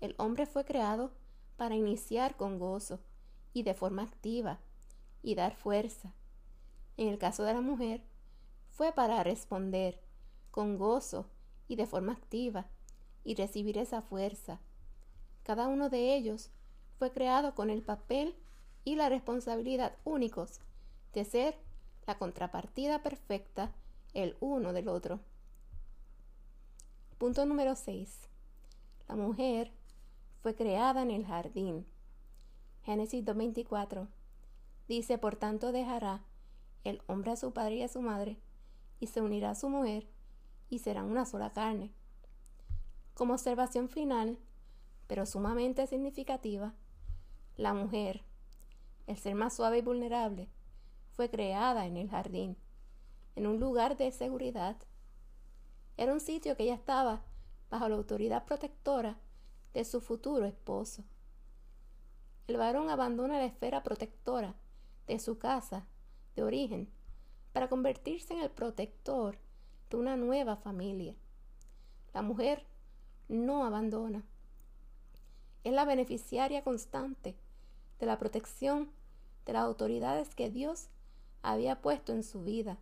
El 0.00 0.14
hombre 0.18 0.46
fue 0.46 0.64
creado 0.64 1.12
para 1.56 1.76
iniciar 1.76 2.36
con 2.36 2.58
gozo 2.58 3.00
y 3.52 3.62
de 3.62 3.74
forma 3.74 4.02
activa 4.02 4.58
y 5.22 5.34
dar 5.36 5.54
fuerza. 5.54 6.12
En 6.96 7.08
el 7.08 7.18
caso 7.18 7.44
de 7.44 7.54
la 7.54 7.60
mujer, 7.60 8.02
fue 8.70 8.92
para 8.92 9.22
responder 9.22 10.00
con 10.50 10.76
gozo 10.76 11.30
y 11.68 11.76
de 11.76 11.86
forma 11.86 12.12
activa 12.12 12.66
y 13.22 13.34
recibir 13.36 13.78
esa 13.78 14.02
fuerza. 14.02 14.60
Cada 15.44 15.68
uno 15.68 15.90
de 15.90 16.16
ellos 16.16 16.50
fue 16.98 17.12
creado 17.12 17.54
con 17.54 17.70
el 17.70 17.82
papel 17.82 18.36
y 18.84 18.96
la 18.96 19.08
responsabilidad 19.08 19.96
únicos 20.04 20.60
de 21.14 21.24
ser 21.24 21.56
la 22.06 22.18
contrapartida 22.18 23.02
perfecta 23.02 23.72
el 24.12 24.36
uno 24.40 24.72
del 24.72 24.88
otro. 24.88 25.20
Punto 27.18 27.46
número 27.46 27.76
6. 27.76 28.28
La 29.08 29.16
mujer 29.16 29.72
fue 30.42 30.54
creada 30.54 31.02
en 31.02 31.10
el 31.10 31.24
jardín. 31.24 31.86
Génesis 32.82 33.24
2.24. 33.24 34.08
Dice, 34.88 35.16
por 35.16 35.36
tanto 35.36 35.72
dejará 35.72 36.22
el 36.82 37.00
hombre 37.06 37.30
a 37.30 37.36
su 37.36 37.52
padre 37.52 37.76
y 37.76 37.82
a 37.82 37.88
su 37.88 38.02
madre, 38.02 38.38
y 39.00 39.06
se 39.06 39.22
unirá 39.22 39.50
a 39.50 39.54
su 39.54 39.70
mujer, 39.70 40.06
y 40.68 40.80
serán 40.80 41.10
una 41.10 41.24
sola 41.24 41.52
carne. 41.52 41.92
Como 43.14 43.34
observación 43.34 43.88
final, 43.88 44.38
pero 45.06 45.24
sumamente 45.24 45.86
significativa, 45.86 46.74
la 47.56 47.72
mujer, 47.72 48.22
el 49.06 49.16
ser 49.16 49.34
más 49.34 49.54
suave 49.54 49.78
y 49.78 49.82
vulnerable, 49.82 50.48
fue 51.16 51.30
creada 51.30 51.86
en 51.86 51.96
el 51.96 52.08
jardín, 52.08 52.56
en 53.36 53.46
un 53.46 53.60
lugar 53.60 53.96
de 53.96 54.10
seguridad. 54.10 54.76
Era 55.96 56.12
un 56.12 56.20
sitio 56.20 56.56
que 56.56 56.64
ella 56.64 56.74
estaba 56.74 57.22
bajo 57.70 57.88
la 57.88 57.96
autoridad 57.96 58.44
protectora 58.44 59.18
de 59.72 59.84
su 59.84 60.00
futuro 60.00 60.44
esposo. 60.44 61.04
El 62.46 62.56
varón 62.56 62.90
abandona 62.90 63.38
la 63.38 63.46
esfera 63.46 63.82
protectora 63.82 64.54
de 65.06 65.18
su 65.18 65.38
casa 65.38 65.86
de 66.36 66.42
origen 66.42 66.90
para 67.52 67.68
convertirse 67.68 68.34
en 68.34 68.40
el 68.40 68.50
protector 68.50 69.38
de 69.90 69.96
una 69.96 70.16
nueva 70.16 70.56
familia. 70.56 71.14
La 72.12 72.22
mujer 72.22 72.66
no 73.28 73.64
abandona. 73.64 74.24
Es 75.62 75.72
la 75.72 75.84
beneficiaria 75.84 76.62
constante 76.62 77.36
de 77.98 78.06
la 78.06 78.18
protección 78.18 78.90
de 79.46 79.52
las 79.54 79.62
autoridades 79.62 80.34
que 80.34 80.50
Dios 80.50 80.88
había 81.44 81.80
puesto 81.82 82.12
en 82.12 82.24
su 82.24 82.42
vida. 82.42 82.78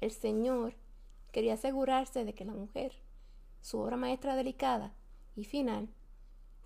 El 0.00 0.12
Señor 0.12 0.74
quería 1.32 1.54
asegurarse 1.54 2.24
de 2.24 2.32
que 2.32 2.44
la 2.44 2.54
mujer, 2.54 2.94
su 3.60 3.78
obra 3.80 3.96
maestra 3.96 4.36
delicada 4.36 4.94
y 5.36 5.44
final, 5.44 5.88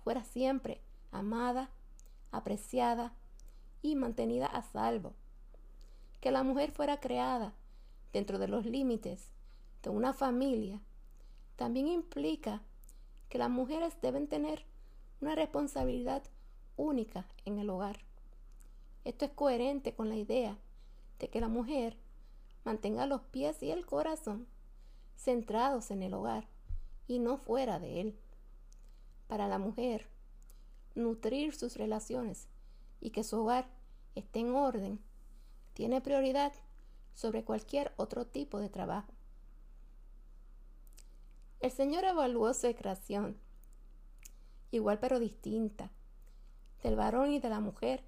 fuera 0.03 0.23
siempre 0.23 0.81
amada, 1.11 1.69
apreciada 2.31 3.13
y 3.81 3.95
mantenida 3.95 4.45
a 4.45 4.61
salvo. 4.61 5.13
Que 6.21 6.31
la 6.31 6.43
mujer 6.43 6.71
fuera 6.71 6.99
creada 6.99 7.53
dentro 8.13 8.37
de 8.37 8.47
los 8.47 8.65
límites 8.65 9.31
de 9.81 9.89
una 9.89 10.13
familia 10.13 10.81
también 11.55 11.87
implica 11.87 12.61
que 13.29 13.37
las 13.39 13.49
mujeres 13.49 13.97
deben 14.01 14.27
tener 14.27 14.65
una 15.19 15.35
responsabilidad 15.35 16.23
única 16.77 17.25
en 17.43 17.57
el 17.57 17.69
hogar. 17.69 17.99
Esto 19.03 19.25
es 19.25 19.31
coherente 19.31 19.93
con 19.93 20.09
la 20.09 20.15
idea 20.15 20.57
de 21.19 21.29
que 21.29 21.41
la 21.41 21.47
mujer 21.47 21.97
mantenga 22.63 23.05
los 23.05 23.21
pies 23.21 23.61
y 23.63 23.71
el 23.71 23.85
corazón 23.85 24.47
centrados 25.17 25.91
en 25.91 26.03
el 26.03 26.13
hogar 26.13 26.47
y 27.07 27.19
no 27.19 27.37
fuera 27.37 27.79
de 27.79 28.01
él. 28.01 28.19
Para 29.27 29.47
la 29.47 29.57
mujer, 29.57 30.07
nutrir 30.93 31.55
sus 31.55 31.77
relaciones 31.77 32.47
y 33.01 33.11
que 33.11 33.23
su 33.23 33.41
hogar 33.41 33.67
esté 34.15 34.39
en 34.39 34.55
orden 34.55 34.99
tiene 35.73 36.01
prioridad 36.01 36.53
sobre 37.13 37.43
cualquier 37.43 37.93
otro 37.97 38.25
tipo 38.25 38.59
de 38.59 38.69
trabajo. 38.69 39.13
El 41.59 41.71
Señor 41.71 42.03
evaluó 42.03 42.53
su 42.53 42.73
creación, 42.75 43.37
igual 44.71 44.99
pero 44.99 45.19
distinta, 45.19 45.91
del 46.83 46.95
varón 46.95 47.31
y 47.31 47.39
de 47.39 47.49
la 47.49 47.59
mujer, 47.59 48.03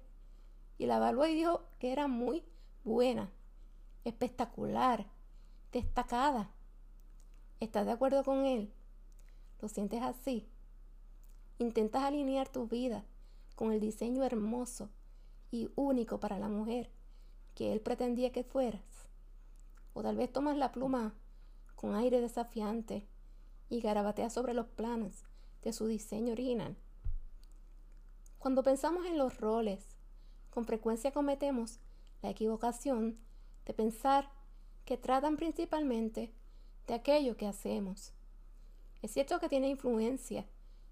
y 0.78 0.86
la 0.86 0.98
evaluó 0.98 1.26
y 1.26 1.34
dijo 1.34 1.64
que 1.80 1.92
era 1.92 2.06
muy 2.06 2.44
buena, 2.84 3.30
espectacular, 4.04 5.06
destacada. 5.72 6.50
¿Estás 7.60 7.86
de 7.86 7.92
acuerdo 7.92 8.24
con 8.24 8.46
él? 8.46 8.72
¿Lo 9.60 9.68
sientes 9.68 10.02
así? 10.02 10.48
Intentas 11.58 12.04
alinear 12.04 12.48
tu 12.48 12.68
vida 12.68 13.04
con 13.56 13.72
el 13.72 13.80
diseño 13.80 14.22
hermoso 14.22 14.90
y 15.50 15.70
único 15.74 16.20
para 16.20 16.38
la 16.38 16.48
mujer 16.48 16.90
que 17.54 17.72
él 17.72 17.80
pretendía 17.80 18.30
que 18.30 18.44
fueras. 18.44 19.08
O 19.94 20.02
tal 20.02 20.16
vez 20.16 20.32
tomas 20.32 20.56
la 20.56 20.70
pluma 20.70 21.14
con 21.74 21.96
aire 21.96 22.20
desafiante 22.20 23.06
y 23.68 23.80
garabateas 23.80 24.32
sobre 24.32 24.54
los 24.54 24.66
planos 24.66 25.24
de 25.62 25.72
su 25.72 25.86
diseño 25.86 26.32
original. 26.32 26.76
Cuando 28.38 28.62
pensamos 28.62 29.04
en 29.06 29.18
los 29.18 29.38
roles, 29.38 29.96
con 30.50 30.64
frecuencia 30.64 31.10
cometemos 31.10 31.80
la 32.22 32.30
equivocación 32.30 33.18
de 33.66 33.74
pensar 33.74 34.30
que 34.84 34.96
tratan 34.96 35.36
principalmente 35.36 36.32
de 36.86 36.94
aquello 36.94 37.36
que 37.36 37.46
hacemos. 37.46 38.12
Es 39.02 39.12
cierto 39.12 39.38
que 39.38 39.48
tiene 39.48 39.68
influencia 39.68 40.46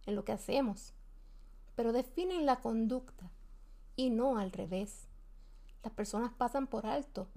en 0.05 0.15
lo 0.15 0.25
que 0.25 0.33
hacemos, 0.33 0.93
pero 1.75 1.93
definen 1.93 2.47
la 2.47 2.61
conducta 2.61 3.31
y 3.97 4.11
no 4.11 4.39
al 4.39 4.53
revés. 4.53 5.09
Las 5.83 5.93
personas 5.93 6.33
pasan 6.33 6.67
por 6.67 6.87
alto 6.87 7.29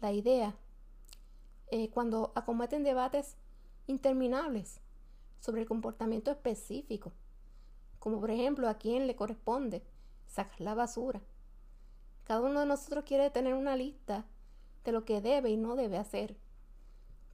la 0.00 0.12
idea 0.12 0.54
eh, 1.70 1.90
cuando 1.90 2.32
acometen 2.34 2.84
debates 2.84 3.36
interminables 3.86 4.80
sobre 5.40 5.62
el 5.62 5.68
comportamiento 5.68 6.30
específico, 6.30 7.12
como 7.98 8.20
por 8.20 8.30
ejemplo 8.30 8.68
a 8.68 8.74
quién 8.74 9.06
le 9.06 9.16
corresponde 9.16 9.82
sacar 10.26 10.60
la 10.60 10.74
basura 10.74 11.22
cada 12.24 12.40
uno 12.40 12.60
de 12.60 12.66
nosotros 12.66 13.04
quiere 13.04 13.30
tener 13.30 13.54
una 13.54 13.76
lista 13.76 14.24
de 14.84 14.92
lo 14.92 15.04
que 15.04 15.20
debe 15.20 15.50
y 15.50 15.56
no 15.56 15.76
debe 15.76 15.98
hacer. 15.98 16.36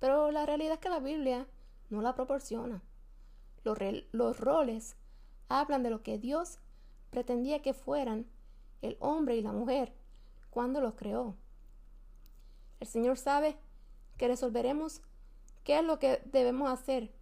Pero 0.00 0.30
la 0.32 0.46
realidad 0.46 0.74
es 0.74 0.80
que 0.80 0.88
la 0.88 0.98
Biblia 0.98 1.46
no 1.90 2.02
la 2.02 2.14
proporciona. 2.14 2.82
Los, 3.62 4.40
roles 4.40 4.96
hablan 5.48 5.82
de 5.82 5.90
lo 5.90 6.02
que 6.02 6.18
Dios 6.18 6.58
pretendía 7.10 7.62
que 7.62 7.74
fueran 7.74 8.26
el 8.82 8.96
hombre 9.00 9.36
y 9.36 9.42
la 9.42 9.52
mujer 9.52 9.92
cuando 10.48 10.80
los 10.80 10.94
creó. 10.94 11.36
El 12.80 12.88
Señor 12.88 13.18
sabe 13.18 13.56
que 14.16 14.28
resolveremos 14.28 15.02
qué 15.64 15.78
es 15.78 15.84
lo 15.84 15.98
que 15.98 16.22
debemos 16.24 16.70
hacer 16.70 17.12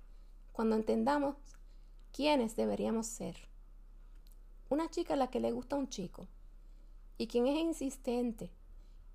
cuando 0.52 0.76
entendamos 0.76 1.37
quiénes 2.12 2.54
deberíamos 2.57 3.07
ser. 3.07 3.37
Una 4.70 4.88
chica 4.88 5.14
a 5.14 5.16
la 5.16 5.31
que 5.31 5.40
le 5.40 5.52
gusta 5.52 5.76
un 5.76 5.88
chico 5.88 6.28
y 7.18 7.26
quien 7.26 7.46
es 7.48 7.59
insistente 7.59 8.50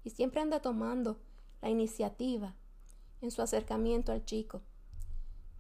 y 0.04 0.10
siempre 0.10 0.42
anda 0.42 0.62
tomando 0.62 1.20
la 1.62 1.70
iniciativa 1.70 2.56
en 3.22 3.32
su 3.32 3.42
acercamiento 3.42 4.12
al 4.12 4.26
chico. 4.26 4.62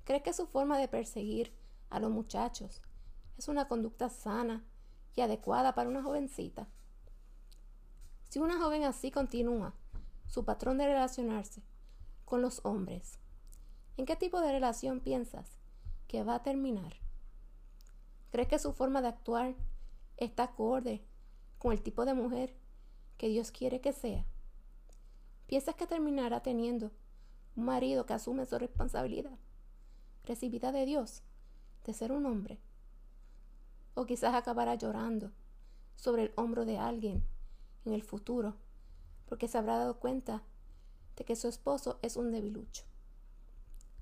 Cree 0.03 0.21
que 0.21 0.34
su 0.34 0.45
forma 0.47 0.77
de 0.77 0.89
perseguir 0.89 1.53
a 1.89 1.99
los 1.99 2.12
muchachos 2.12 2.82
es 3.38 3.47
una 3.47 3.69
conducta 3.69 4.10
sana 4.10 4.65
y 5.15 5.21
adecuada 5.21 5.73
para 5.73 5.89
una 5.89 6.03
jovencita. 6.03 6.67
Si 8.27 8.39
una 8.39 8.60
joven 8.60 8.84
así 8.84 9.12
continúa 9.12 9.73
su 10.27 10.43
patrón 10.43 10.77
de 10.77 10.88
relacionarse 10.88 11.63
con 12.25 12.41
los 12.41 12.60
hombres, 12.65 13.19
¿en 13.95 14.06
qué 14.06 14.17
tipo 14.17 14.41
de 14.41 14.51
relación 14.51 14.99
piensas 14.99 15.58
que 16.08 16.23
va 16.23 16.36
a 16.36 16.43
terminar? 16.43 16.93
¿Crees 18.32 18.49
que 18.49 18.60
su 18.60 18.73
forma 18.73 19.01
de 19.01 19.08
actuar 19.08 19.56
está 20.17 20.43
acorde 20.43 21.06
con 21.63 21.71
el 21.71 21.82
tipo 21.82 22.04
de 22.04 22.13
mujer 22.13 22.54
que 23.17 23.30
Dios 23.30 23.49
quiere 23.49 23.80
que 23.80 23.93
sea, 23.93 24.26
piensas 25.47 25.76
que 25.76 25.88
terminará 25.88 26.43
teniendo 26.43 26.91
un 27.56 27.63
marido 27.63 28.06
que 28.06 28.12
asume 28.12 28.45
su 28.45 28.60
responsabilidad 28.60 29.39
recibida 30.26 30.73
de 30.73 30.86
Dios 30.86 31.23
de 31.86 31.93
ser 31.93 32.12
un 32.12 32.26
hombre. 32.26 32.60
O 33.95 34.06
quizás 34.06 34.36
acabará 34.36 34.76
llorando 34.76 35.32
sobre 35.95 36.23
el 36.23 36.34
hombro 36.36 36.65
de 36.65 36.80
alguien 36.80 37.23
en 37.86 37.93
el 37.93 38.04
futuro 38.04 38.56
porque 39.26 39.47
se 39.47 39.58
habrá 39.58 39.78
dado 39.78 40.02
cuenta 40.02 40.43
de 41.15 41.23
que 41.23 41.38
su 41.38 41.47
esposo 41.47 41.97
es 42.02 42.17
un 42.17 42.34
debilucho. 42.34 42.84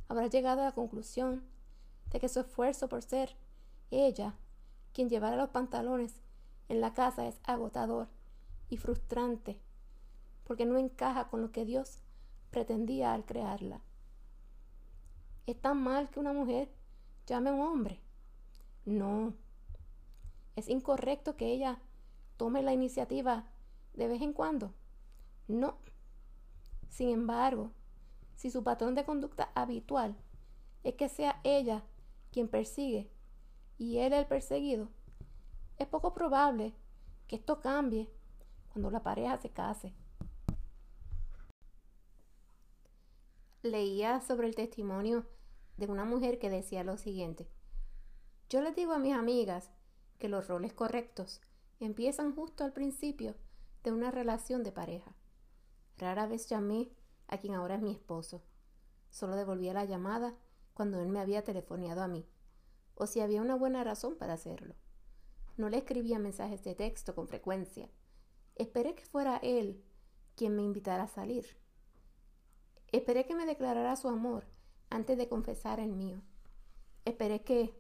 Habrá 0.08 0.26
llegado 0.26 0.62
a 0.62 0.66
la 0.66 0.72
conclusión 0.72 1.44
de 2.10 2.20
que 2.20 2.28
su 2.28 2.40
esfuerzo 2.40 2.90
por 2.90 3.04
ser 3.04 3.38
ella 3.92 4.36
quien 4.94 5.10
llevara 5.10 5.36
los 5.36 5.50
pantalones 5.50 6.22
en 6.72 6.80
la 6.80 6.94
casa 6.94 7.28
es 7.28 7.38
agotador 7.44 8.08
y 8.70 8.78
frustrante 8.78 9.60
porque 10.46 10.66
no 10.66 10.78
encaja 10.78 11.28
con 11.28 11.42
lo 11.42 11.52
que 11.52 11.66
Dios 11.66 12.02
pretendía 12.50 13.14
al 13.14 13.26
crearla. 13.26 13.82
¿Es 15.48 15.60
tan 15.60 15.84
mal 15.84 16.10
que 16.10 16.22
una 16.22 16.32
mujer 16.32 16.72
llame 17.28 17.50
a 17.50 17.54
un 17.54 17.60
hombre? 17.60 18.00
No. 18.86 19.34
¿Es 20.56 20.70
incorrecto 20.70 21.36
que 21.36 21.52
ella 21.52 21.78
tome 22.38 22.64
la 22.64 22.72
iniciativa 22.72 23.52
de 23.94 24.08
vez 24.08 24.22
en 24.22 24.32
cuando? 24.32 24.74
No. 25.50 25.76
Sin 26.88 27.10
embargo, 27.10 27.72
si 28.36 28.50
su 28.50 28.64
patrón 28.64 28.96
de 28.96 29.04
conducta 29.04 29.52
habitual 29.56 30.16
es 30.86 30.96
que 30.96 31.10
sea 31.10 31.42
ella 31.44 31.84
quien 32.32 32.48
persigue 32.48 33.12
y 33.78 33.98
él 33.98 34.14
el 34.14 34.26
perseguido, 34.26 34.88
es 35.82 35.88
poco 35.88 36.14
probable 36.14 36.74
que 37.28 37.36
esto 37.36 37.60
cambie 37.60 38.10
cuando 38.70 38.92
la 38.92 39.04
pareja 39.04 39.38
se 39.38 39.50
case. 39.50 39.94
Leía 43.64 44.22
sobre 44.22 44.48
el 44.48 44.56
testimonio 44.56 45.26
de 45.78 45.88
una 45.88 46.06
mujer 46.06 46.40
que 46.40 46.50
decía 46.50 46.84
lo 46.84 46.98
siguiente. 46.98 47.48
Yo 48.50 48.62
les 48.62 48.76
digo 48.76 48.94
a 48.94 49.00
mis 49.00 49.14
amigas 49.14 49.72
que 50.20 50.30
los 50.30 50.48
roles 50.48 50.74
correctos 50.74 51.42
empiezan 51.80 52.36
justo 52.36 52.64
al 52.64 52.74
principio 52.74 53.36
de 53.84 53.92
una 53.92 54.12
relación 54.12 54.64
de 54.64 54.72
pareja. 54.72 55.16
Rara 55.98 56.28
vez 56.28 56.48
llamé 56.48 56.92
a 57.28 57.38
quien 57.38 57.56
ahora 57.56 57.76
es 57.76 57.82
mi 57.82 57.92
esposo. 57.92 58.44
Solo 59.10 59.36
devolvía 59.36 59.74
la 59.74 59.86
llamada 59.86 60.36
cuando 60.74 61.00
él 61.00 61.10
me 61.10 61.20
había 61.20 61.44
telefoneado 61.44 62.02
a 62.02 62.08
mí, 62.08 62.26
o 62.96 63.08
si 63.08 63.20
había 63.20 63.42
una 63.42 63.56
buena 63.56 63.84
razón 63.84 64.16
para 64.16 64.34
hacerlo. 64.34 64.76
No 65.58 65.70
le 65.70 65.78
escribía 65.78 66.20
mensajes 66.20 66.64
de 66.64 66.76
texto 66.76 67.14
con 67.16 67.28
frecuencia. 67.28 67.90
Esperé 68.56 68.96
que 68.96 69.06
fuera 69.06 69.38
él 69.38 69.84
quien 70.36 70.56
me 70.56 70.64
invitara 70.64 71.04
a 71.04 71.08
salir. 71.08 71.46
Esperé 72.92 73.26
que 73.26 73.36
me 73.36 73.46
declarara 73.46 73.96
su 73.96 74.08
amor 74.08 74.46
antes 74.90 75.18
de 75.18 75.30
confesar 75.30 75.80
el 75.80 75.94
mío. 75.94 76.22
Esperé 77.06 77.44
que 77.44 77.74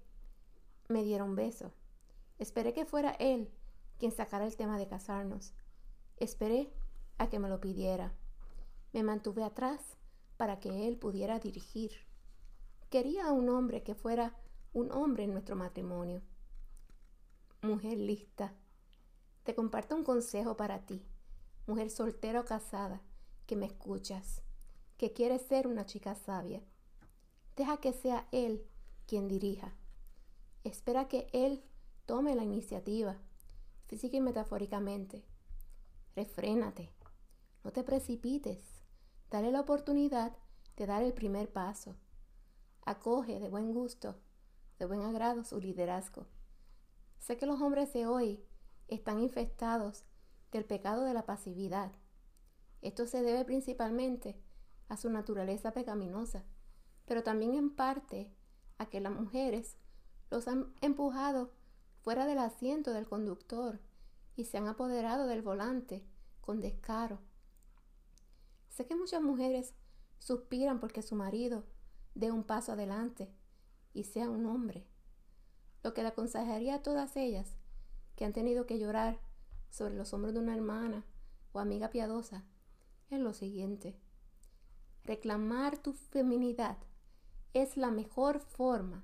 me 0.87 1.03
diera 1.03 1.23
un 1.23 1.35
beso. 1.35 1.71
Esperé 2.39 2.73
que 2.73 2.85
fuera 2.85 3.11
él 3.19 3.51
quien 3.97 4.11
sacara 4.11 4.45
el 4.45 4.55
tema 4.55 4.77
de 4.77 4.87
casarnos. 4.87 5.53
Esperé 6.17 6.73
a 7.17 7.29
que 7.29 7.39
me 7.39 7.49
lo 7.49 7.61
pidiera. 7.61 8.13
Me 8.93 9.03
mantuve 9.03 9.43
atrás 9.43 9.97
para 10.37 10.59
que 10.59 10.87
él 10.87 10.97
pudiera 10.97 11.39
dirigir. 11.39 11.91
Quería 12.89 13.27
a 13.27 13.31
un 13.31 13.49
hombre 13.49 13.83
que 13.83 13.95
fuera 13.95 14.35
un 14.73 14.91
hombre 14.91 15.23
en 15.23 15.33
nuestro 15.33 15.55
matrimonio. 15.55 16.21
Mujer 17.63 17.99
lista, 17.99 18.55
te 19.43 19.53
comparto 19.53 19.95
un 19.95 20.03
consejo 20.03 20.57
para 20.57 20.83
ti, 20.87 21.05
mujer 21.67 21.91
soltera 21.91 22.41
o 22.41 22.45
casada, 22.45 23.03
que 23.45 23.55
me 23.55 23.67
escuchas, 23.67 24.41
que 24.97 25.13
quieres 25.13 25.43
ser 25.43 25.67
una 25.67 25.85
chica 25.85 26.15
sabia. 26.15 26.63
Deja 27.55 27.77
que 27.77 27.93
sea 27.93 28.27
él 28.31 28.65
quien 29.05 29.27
dirija. 29.27 29.75
Espera 30.63 31.07
que 31.07 31.27
él 31.33 31.63
tome 32.07 32.33
la 32.33 32.43
iniciativa, 32.43 33.19
física 33.85 34.17
y 34.17 34.21
metafóricamente. 34.21 35.23
Refrénate. 36.15 36.91
No 37.63 37.71
te 37.71 37.83
precipites. 37.83 38.65
Dale 39.29 39.51
la 39.51 39.61
oportunidad 39.61 40.35
de 40.77 40.87
dar 40.87 41.03
el 41.03 41.13
primer 41.13 41.53
paso. 41.53 41.95
Acoge 42.87 43.39
de 43.39 43.49
buen 43.49 43.71
gusto, 43.71 44.15
de 44.79 44.87
buen 44.87 45.01
agrado 45.01 45.43
su 45.43 45.59
liderazgo. 45.59 46.25
Sé 47.21 47.37
que 47.37 47.45
los 47.45 47.61
hombres 47.61 47.93
de 47.93 48.07
hoy 48.07 48.43
están 48.87 49.19
infestados 49.19 50.05
del 50.51 50.65
pecado 50.65 51.03
de 51.03 51.13
la 51.13 51.23
pasividad. 51.23 51.91
Esto 52.81 53.05
se 53.05 53.21
debe 53.21 53.45
principalmente 53.45 54.41
a 54.89 54.97
su 54.97 55.07
naturaleza 55.11 55.71
pecaminosa, 55.71 56.43
pero 57.05 57.21
también 57.21 57.53
en 57.53 57.69
parte 57.75 58.33
a 58.79 58.87
que 58.87 58.99
las 58.99 59.13
mujeres 59.13 59.77
los 60.31 60.47
han 60.47 60.73
empujado 60.81 61.51
fuera 62.01 62.25
del 62.25 62.39
asiento 62.39 62.91
del 62.91 63.07
conductor 63.07 63.79
y 64.35 64.45
se 64.45 64.57
han 64.57 64.67
apoderado 64.67 65.27
del 65.27 65.43
volante 65.43 66.03
con 66.41 66.59
descaro. 66.59 67.19
Sé 68.69 68.87
que 68.87 68.95
muchas 68.95 69.21
mujeres 69.21 69.75
suspiran 70.17 70.79
porque 70.79 71.03
su 71.03 71.15
marido 71.15 71.65
dé 72.15 72.31
un 72.31 72.43
paso 72.43 72.71
adelante 72.71 73.31
y 73.93 74.05
sea 74.05 74.27
un 74.27 74.47
hombre. 74.47 74.90
Lo 75.83 75.93
que 75.93 76.03
le 76.03 76.09
aconsejaría 76.09 76.75
a 76.75 76.83
todas 76.83 77.15
ellas 77.17 77.55
que 78.15 78.25
han 78.25 78.33
tenido 78.33 78.65
que 78.65 78.79
llorar 78.79 79.19
sobre 79.69 79.95
los 79.95 80.13
hombros 80.13 80.33
de 80.33 80.39
una 80.39 80.55
hermana 80.55 81.05
o 81.53 81.59
amiga 81.59 81.89
piadosa 81.89 82.43
es 83.09 83.19
lo 83.19 83.33
siguiente. 83.33 83.95
Reclamar 85.03 85.77
tu 85.77 85.93
feminidad 85.93 86.77
es 87.53 87.77
la 87.77 87.91
mejor 87.91 88.39
forma 88.39 89.03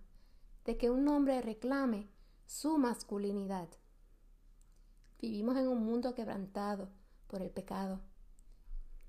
de 0.66 0.78
que 0.78 0.90
un 0.90 1.08
hombre 1.08 1.42
reclame 1.42 2.10
su 2.46 2.78
masculinidad. 2.78 3.68
Vivimos 5.20 5.58
en 5.58 5.68
un 5.68 5.84
mundo 5.84 6.14
quebrantado 6.14 6.90
por 7.28 7.42
el 7.42 7.50
pecado, 7.50 8.00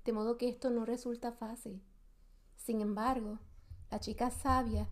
de 0.03 0.11
modo 0.11 0.37
que 0.37 0.49
esto 0.49 0.71
no 0.71 0.85
resulta 0.85 1.31
fácil. 1.31 1.83
Sin 2.55 2.81
embargo, 2.81 3.39
la 3.91 3.99
chica 3.99 4.31
sabia 4.31 4.89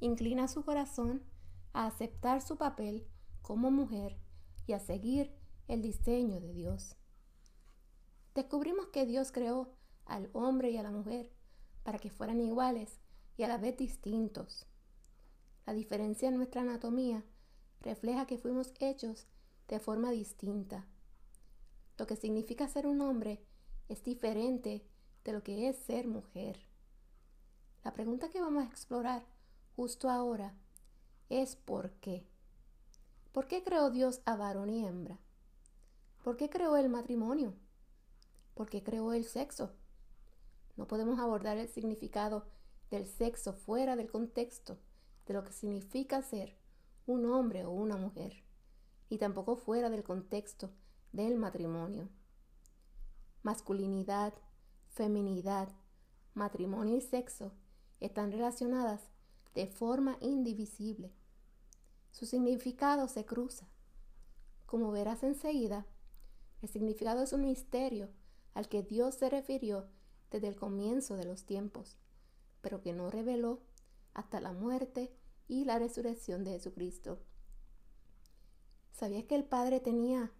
inclina 0.00 0.46
su 0.46 0.64
corazón 0.64 1.22
a 1.72 1.86
aceptar 1.86 2.42
su 2.42 2.56
papel 2.56 3.06
como 3.42 3.70
mujer 3.70 4.18
y 4.66 4.72
a 4.72 4.80
seguir 4.80 5.34
el 5.66 5.82
diseño 5.82 6.40
de 6.40 6.52
Dios. 6.52 6.96
Descubrimos 8.34 8.88
que 8.88 9.06
Dios 9.06 9.32
creó 9.32 9.74
al 10.04 10.30
hombre 10.32 10.70
y 10.70 10.76
a 10.76 10.82
la 10.82 10.90
mujer 10.90 11.32
para 11.82 11.98
que 11.98 12.10
fueran 12.10 12.40
iguales 12.40 13.00
y 13.36 13.42
a 13.42 13.48
la 13.48 13.58
vez 13.58 13.76
distintos. 13.76 14.66
La 15.66 15.72
diferencia 15.72 16.28
en 16.28 16.36
nuestra 16.36 16.62
anatomía 16.62 17.24
refleja 17.80 18.26
que 18.26 18.38
fuimos 18.38 18.72
hechos 18.80 19.26
de 19.68 19.78
forma 19.78 20.10
distinta. 20.10 20.86
Lo 21.98 22.06
que 22.06 22.16
significa 22.16 22.68
ser 22.68 22.86
un 22.86 23.00
hombre 23.00 23.44
es 23.88 24.02
diferente 24.02 24.86
de 25.24 25.32
lo 25.32 25.42
que 25.42 25.68
es 25.68 25.76
ser 25.76 26.06
mujer. 26.06 26.58
La 27.84 27.92
pregunta 27.92 28.30
que 28.30 28.40
vamos 28.40 28.64
a 28.64 28.68
explorar 28.68 29.24
justo 29.76 30.08
ahora 30.10 30.54
es 31.28 31.56
¿por 31.56 31.92
qué? 32.00 32.26
¿Por 33.32 33.46
qué 33.46 33.62
creó 33.62 33.90
Dios 33.90 34.20
a 34.24 34.36
varón 34.36 34.70
y 34.70 34.84
hembra? 34.84 35.18
¿Por 36.22 36.36
qué 36.36 36.48
creó 36.50 36.76
el 36.76 36.88
matrimonio? 36.88 37.54
¿Por 38.54 38.68
qué 38.68 38.82
creó 38.82 39.12
el 39.12 39.24
sexo? 39.24 39.72
No 40.76 40.86
podemos 40.86 41.18
abordar 41.18 41.58
el 41.58 41.68
significado 41.68 42.46
del 42.90 43.06
sexo 43.06 43.52
fuera 43.52 43.96
del 43.96 44.10
contexto 44.10 44.78
de 45.26 45.34
lo 45.34 45.44
que 45.44 45.52
significa 45.52 46.22
ser 46.22 46.56
un 47.06 47.26
hombre 47.26 47.64
o 47.64 47.70
una 47.70 47.96
mujer, 47.96 48.42
y 49.08 49.18
tampoco 49.18 49.56
fuera 49.56 49.90
del 49.90 50.02
contexto 50.02 50.70
del 51.12 51.36
matrimonio. 51.36 52.08
Masculinidad, 53.42 54.34
feminidad, 54.88 55.68
matrimonio 56.34 56.96
y 56.96 57.00
sexo 57.00 57.52
están 58.00 58.32
relacionadas 58.32 59.00
de 59.54 59.66
forma 59.66 60.18
indivisible. 60.20 61.12
Su 62.18 62.26
significado 62.26 63.06
se 63.06 63.24
cruza. 63.24 63.68
Como 64.66 64.90
verás 64.90 65.22
enseguida, 65.22 65.86
el 66.62 66.68
significado 66.68 67.22
es 67.22 67.32
un 67.32 67.44
misterio 67.44 68.08
al 68.54 68.68
que 68.68 68.82
Dios 68.82 69.14
se 69.14 69.30
refirió 69.30 69.86
desde 70.32 70.48
el 70.48 70.56
comienzo 70.56 71.14
de 71.14 71.24
los 71.24 71.44
tiempos, 71.44 71.96
pero 72.60 72.80
que 72.80 72.92
no 72.92 73.08
reveló 73.08 73.60
hasta 74.14 74.40
la 74.40 74.52
muerte 74.52 75.14
y 75.46 75.64
la 75.64 75.78
resurrección 75.78 76.42
de 76.42 76.50
Jesucristo. 76.50 77.20
¿Sabías 78.90 79.22
que 79.22 79.36
el 79.36 79.44
Padre 79.44 79.78
tenía 79.78 80.32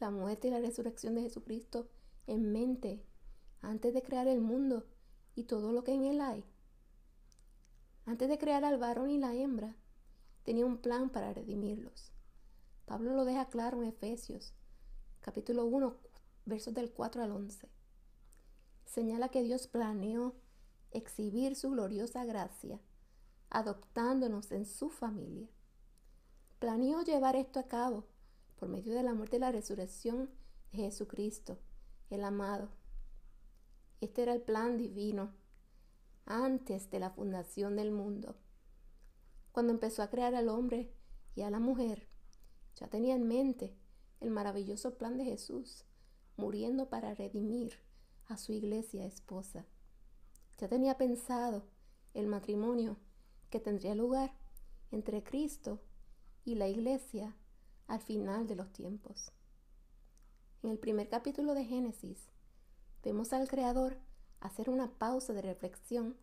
la 0.00 0.10
muerte 0.10 0.48
y 0.48 0.50
la 0.50 0.60
resurrección 0.60 1.14
de 1.14 1.24
Jesucristo 1.24 1.90
en 2.26 2.52
mente 2.52 3.04
antes 3.60 3.92
de 3.92 4.02
crear 4.02 4.28
el 4.28 4.40
mundo 4.40 4.86
y 5.34 5.44
todo 5.44 5.72
lo 5.74 5.84
que 5.84 5.92
en 5.92 6.04
él 6.04 6.22
hay? 6.22 6.42
Antes 8.06 8.30
de 8.30 8.38
crear 8.38 8.64
al 8.64 8.78
varón 8.78 9.10
y 9.10 9.18
la 9.18 9.34
hembra, 9.34 9.76
tenía 10.48 10.64
un 10.64 10.78
plan 10.78 11.10
para 11.10 11.34
redimirlos. 11.34 12.10
Pablo 12.86 13.12
lo 13.12 13.26
deja 13.26 13.50
claro 13.50 13.82
en 13.82 13.90
Efesios, 13.90 14.54
capítulo 15.20 15.66
1, 15.66 15.94
versos 16.46 16.72
del 16.72 16.90
4 16.90 17.22
al 17.22 17.32
11. 17.32 17.68
Señala 18.86 19.28
que 19.28 19.42
Dios 19.42 19.66
planeó 19.66 20.36
exhibir 20.90 21.54
su 21.54 21.68
gloriosa 21.72 22.24
gracia 22.24 22.80
adoptándonos 23.50 24.50
en 24.50 24.64
su 24.64 24.88
familia. 24.88 25.50
Planeó 26.60 27.02
llevar 27.02 27.36
esto 27.36 27.60
a 27.60 27.68
cabo 27.68 28.06
por 28.58 28.70
medio 28.70 28.94
de 28.94 29.02
la 29.02 29.12
muerte 29.12 29.36
y 29.36 29.40
la 29.40 29.52
resurrección 29.52 30.30
de 30.72 30.78
Jesucristo, 30.78 31.58
el 32.08 32.24
amado. 32.24 32.70
Este 34.00 34.22
era 34.22 34.32
el 34.32 34.40
plan 34.40 34.78
divino 34.78 35.30
antes 36.24 36.90
de 36.90 37.00
la 37.00 37.10
fundación 37.10 37.76
del 37.76 37.90
mundo. 37.90 38.34
Cuando 39.58 39.72
empezó 39.72 40.04
a 40.04 40.08
crear 40.08 40.36
al 40.36 40.50
hombre 40.50 40.88
y 41.34 41.42
a 41.42 41.50
la 41.50 41.58
mujer, 41.58 42.06
ya 42.76 42.86
tenía 42.86 43.16
en 43.16 43.26
mente 43.26 43.76
el 44.20 44.30
maravilloso 44.30 44.96
plan 44.96 45.16
de 45.16 45.24
Jesús, 45.24 45.84
muriendo 46.36 46.88
para 46.88 47.12
redimir 47.12 47.80
a 48.26 48.36
su 48.36 48.52
iglesia 48.52 49.04
esposa. 49.04 49.66
Ya 50.58 50.68
tenía 50.68 50.96
pensado 50.96 51.64
el 52.14 52.28
matrimonio 52.28 52.98
que 53.50 53.58
tendría 53.58 53.96
lugar 53.96 54.32
entre 54.92 55.24
Cristo 55.24 55.80
y 56.44 56.54
la 56.54 56.68
iglesia 56.68 57.36
al 57.88 58.00
final 58.00 58.46
de 58.46 58.54
los 58.54 58.72
tiempos. 58.72 59.32
En 60.62 60.70
el 60.70 60.78
primer 60.78 61.08
capítulo 61.08 61.54
de 61.54 61.64
Génesis, 61.64 62.30
vemos 63.02 63.32
al 63.32 63.48
Creador 63.48 63.98
hacer 64.38 64.70
una 64.70 64.96
pausa 64.98 65.32
de 65.32 65.42
reflexión 65.42 66.16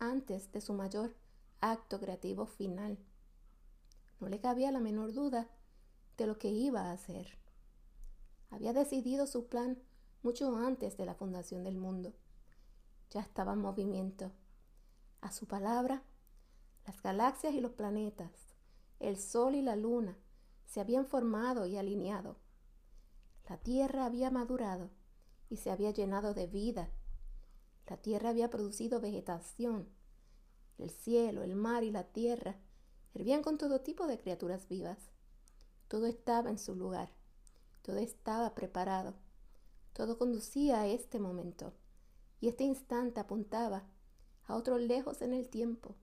antes 0.00 0.50
de 0.50 0.60
su 0.60 0.72
mayor 0.72 1.21
acto 1.62 1.98
creativo 1.98 2.44
final. 2.44 2.98
No 4.20 4.28
le 4.28 4.40
cabía 4.40 4.70
la 4.72 4.80
menor 4.80 5.12
duda 5.12 5.48
de 6.18 6.26
lo 6.26 6.38
que 6.38 6.48
iba 6.48 6.82
a 6.82 6.92
hacer. 6.92 7.38
Había 8.50 8.74
decidido 8.74 9.26
su 9.26 9.46
plan 9.46 9.80
mucho 10.22 10.56
antes 10.56 10.96
de 10.96 11.06
la 11.06 11.14
fundación 11.14 11.64
del 11.64 11.78
mundo. 11.78 12.12
Ya 13.10 13.20
estaba 13.20 13.54
en 13.54 13.60
movimiento. 13.60 14.32
A 15.20 15.32
su 15.32 15.46
palabra, 15.46 16.02
las 16.84 17.00
galaxias 17.00 17.54
y 17.54 17.60
los 17.60 17.72
planetas, 17.72 18.32
el 18.98 19.16
sol 19.16 19.54
y 19.54 19.62
la 19.62 19.76
luna 19.76 20.18
se 20.66 20.80
habían 20.80 21.06
formado 21.06 21.66
y 21.66 21.76
alineado. 21.76 22.36
La 23.48 23.56
tierra 23.56 24.04
había 24.04 24.30
madurado 24.30 24.90
y 25.48 25.58
se 25.58 25.70
había 25.70 25.92
llenado 25.92 26.34
de 26.34 26.46
vida. 26.48 26.90
La 27.88 27.98
tierra 27.98 28.30
había 28.30 28.50
producido 28.50 29.00
vegetación. 29.00 29.88
El 30.78 30.90
cielo, 30.90 31.42
el 31.42 31.54
mar 31.54 31.84
y 31.84 31.90
la 31.90 32.04
tierra 32.04 32.56
hervían 33.14 33.42
con 33.42 33.58
todo 33.58 33.80
tipo 33.80 34.06
de 34.06 34.18
criaturas 34.18 34.68
vivas. 34.68 34.98
Todo 35.88 36.06
estaba 36.06 36.50
en 36.50 36.58
su 36.58 36.74
lugar. 36.74 37.10
Todo 37.82 37.98
estaba 37.98 38.54
preparado. 38.54 39.14
Todo 39.92 40.18
conducía 40.18 40.80
a 40.80 40.86
este 40.86 41.18
momento. 41.18 41.72
Y 42.40 42.48
este 42.48 42.64
instante 42.64 43.20
apuntaba 43.20 43.84
a 44.44 44.56
otro 44.56 44.78
lejos 44.78 45.22
en 45.22 45.34
el 45.34 45.48
tiempo, 45.48 45.94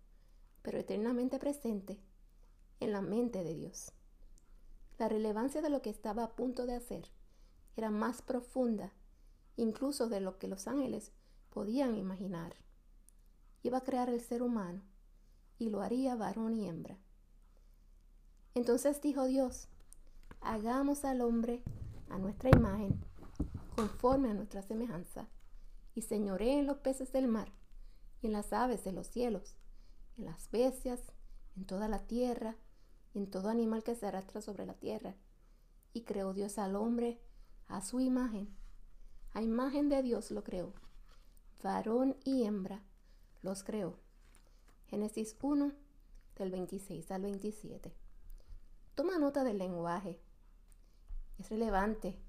pero 0.62 0.78
eternamente 0.78 1.40
presente 1.40 2.00
en 2.80 2.92
la 2.92 3.02
mente 3.02 3.44
de 3.44 3.56
Dios. 3.56 3.92
La 4.98 5.10
relevancia 5.10 5.62
de 5.62 5.70
lo 5.70 5.82
que 5.82 5.90
estaba 5.90 6.24
a 6.24 6.36
punto 6.36 6.66
de 6.66 6.76
hacer 6.76 7.10
era 7.76 7.90
más 7.90 8.22
profunda 8.22 8.94
incluso 9.56 10.08
de 10.08 10.22
lo 10.22 10.40
que 10.40 10.48
los 10.48 10.68
ángeles 10.68 11.12
podían 11.50 11.96
imaginar. 11.96 12.56
Iba 13.64 13.80
a 13.80 13.84
crear 13.84 14.10
el 14.10 14.22
ser 14.22 14.42
humano 14.42 14.82
y 15.58 15.70
lo 15.70 15.82
haría 15.82 16.16
varón 16.16 16.54
y 16.54 16.68
hembra. 16.68 16.98
Entonces 18.56 19.02
dijo 19.02 19.26
Dios, 19.26 19.68
hagamos 20.42 21.06
al 21.06 21.22
hombre 21.22 21.64
a 22.10 22.18
nuestra 22.18 22.50
imagen, 22.50 23.00
conforme 23.76 24.32
a 24.32 24.34
nuestra 24.34 24.62
semejanza, 24.62 25.28
y 25.94 26.02
señoré 26.02 26.60
en 26.60 26.68
los 26.68 26.78
peces 26.78 27.12
del 27.12 27.28
mar, 27.28 27.52
y 28.22 28.28
en 28.28 28.34
las 28.34 28.54
aves 28.54 28.84
de 28.84 28.92
los 28.92 29.08
cielos, 29.08 29.56
en 30.18 30.26
las 30.26 30.50
bestias, 30.52 31.02
en 31.56 31.66
toda 31.66 31.88
la 31.88 32.00
tierra, 32.00 32.56
y 33.14 33.20
en 33.20 33.30
todo 33.30 33.50
animal 33.50 33.84
que 33.84 33.96
se 33.96 34.06
arrastra 34.08 34.42
sobre 34.42 34.66
la 34.66 34.74
tierra. 34.74 35.16
Y 35.94 36.04
creó 36.04 36.34
Dios 36.34 36.58
al 36.58 36.76
hombre 36.76 37.20
a 37.68 37.82
su 37.82 38.00
imagen. 38.00 38.56
A 39.34 39.42
imagen 39.42 39.90
de 39.90 40.02
Dios 40.04 40.32
lo 40.32 40.44
creó. 40.44 40.74
Varón 41.62 42.16
y 42.24 42.44
hembra 42.44 42.82
los 43.42 43.64
creó. 43.64 43.98
Génesis 44.88 45.36
1, 45.42 45.72
del 46.36 46.52
26 46.52 47.12
al 47.12 47.22
27. 47.22 47.94
Toma 48.96 49.20
nota 49.20 49.44
del 49.44 49.58
lenguaje. 49.58 50.20
Es 51.38 51.50
relevante. 51.50 52.20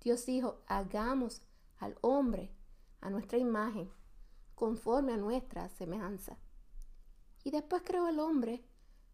Dios 0.00 0.26
dijo, 0.26 0.62
hagamos 0.66 1.42
al 1.78 1.96
hombre 2.00 2.50
a 3.00 3.10
nuestra 3.10 3.38
imagen, 3.38 3.90
conforme 4.54 5.12
a 5.12 5.16
nuestra 5.16 5.68
semejanza. 5.68 6.36
Y 7.44 7.50
después 7.50 7.82
creó 7.84 8.08
el 8.08 8.18
hombre 8.18 8.64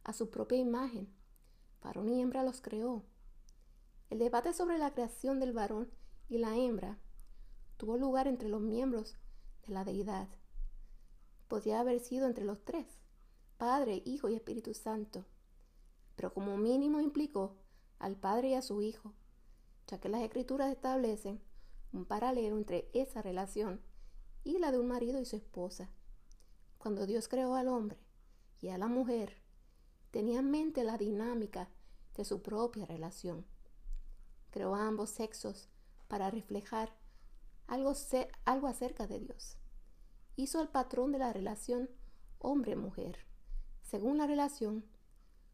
a 0.04 0.12
su 0.12 0.30
propia 0.30 0.58
imagen. 0.58 1.12
Varón 1.82 2.08
y 2.08 2.20
hembra 2.20 2.42
los 2.42 2.60
creó. 2.60 3.04
El 4.10 4.18
debate 4.18 4.52
sobre 4.52 4.78
la 4.78 4.92
creación 4.92 5.40
del 5.40 5.52
varón 5.52 5.90
y 6.28 6.38
la 6.38 6.56
hembra 6.56 6.98
tuvo 7.76 7.96
lugar 7.96 8.26
entre 8.26 8.48
los 8.48 8.60
miembros 8.60 9.16
de 9.66 9.74
la 9.74 9.84
deidad. 9.84 10.28
Podía 11.48 11.80
haber 11.80 12.00
sido 12.00 12.26
entre 12.26 12.44
los 12.44 12.64
tres, 12.64 12.86
Padre, 13.58 14.02
Hijo 14.04 14.28
y 14.28 14.34
Espíritu 14.34 14.74
Santo, 14.74 15.24
pero 16.16 16.32
como 16.32 16.56
mínimo 16.56 17.00
implicó 17.00 17.56
al 17.98 18.16
Padre 18.16 18.50
y 18.50 18.54
a 18.54 18.62
su 18.62 18.82
Hijo, 18.82 19.12
ya 19.86 20.00
que 20.00 20.08
las 20.08 20.22
escrituras 20.22 20.72
establecen 20.72 21.40
un 21.92 22.04
paralelo 22.04 22.56
entre 22.56 22.90
esa 22.92 23.22
relación 23.22 23.80
y 24.42 24.58
la 24.58 24.72
de 24.72 24.78
un 24.78 24.88
marido 24.88 25.20
y 25.20 25.24
su 25.24 25.36
esposa. 25.36 25.90
Cuando 26.78 27.06
Dios 27.06 27.28
creó 27.28 27.54
al 27.54 27.68
hombre 27.68 27.98
y 28.60 28.68
a 28.68 28.78
la 28.78 28.88
mujer, 28.88 29.36
tenía 30.10 30.40
en 30.40 30.50
mente 30.50 30.84
la 30.84 30.98
dinámica 30.98 31.70
de 32.14 32.24
su 32.24 32.42
propia 32.42 32.86
relación. 32.86 33.46
Creó 34.50 34.74
a 34.74 34.86
ambos 34.86 35.10
sexos 35.10 35.68
para 36.08 36.30
reflejar 36.30 36.94
algo, 37.66 37.94
algo 38.44 38.66
acerca 38.66 39.06
de 39.06 39.20
Dios. 39.20 39.56
Hizo 40.36 40.60
el 40.60 40.68
patrón 40.68 41.12
de 41.12 41.18
la 41.18 41.32
relación 41.32 41.88
hombre-mujer, 42.38 43.18
según 43.82 44.18
la 44.18 44.26
relación 44.26 44.84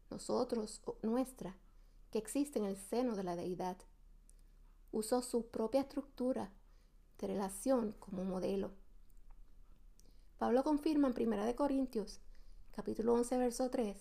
nosotros 0.09 0.81
o 0.85 0.97
nuestra 1.03 1.55
que 2.11 2.17
existe 2.17 2.59
en 2.59 2.65
el 2.65 2.77
seno 2.77 3.15
de 3.15 3.23
la 3.23 3.35
deidad. 3.35 3.77
Usó 4.91 5.21
su 5.21 5.47
propia 5.47 5.81
estructura 5.81 6.51
de 7.19 7.27
relación 7.27 7.93
como 7.93 8.23
modelo. 8.23 8.71
Pablo 10.37 10.63
confirma 10.63 11.07
en 11.07 11.27
1 11.27 11.55
Corintios, 11.55 12.19
capítulo 12.71 13.13
11, 13.13 13.37
verso 13.37 13.69
3, 13.69 13.97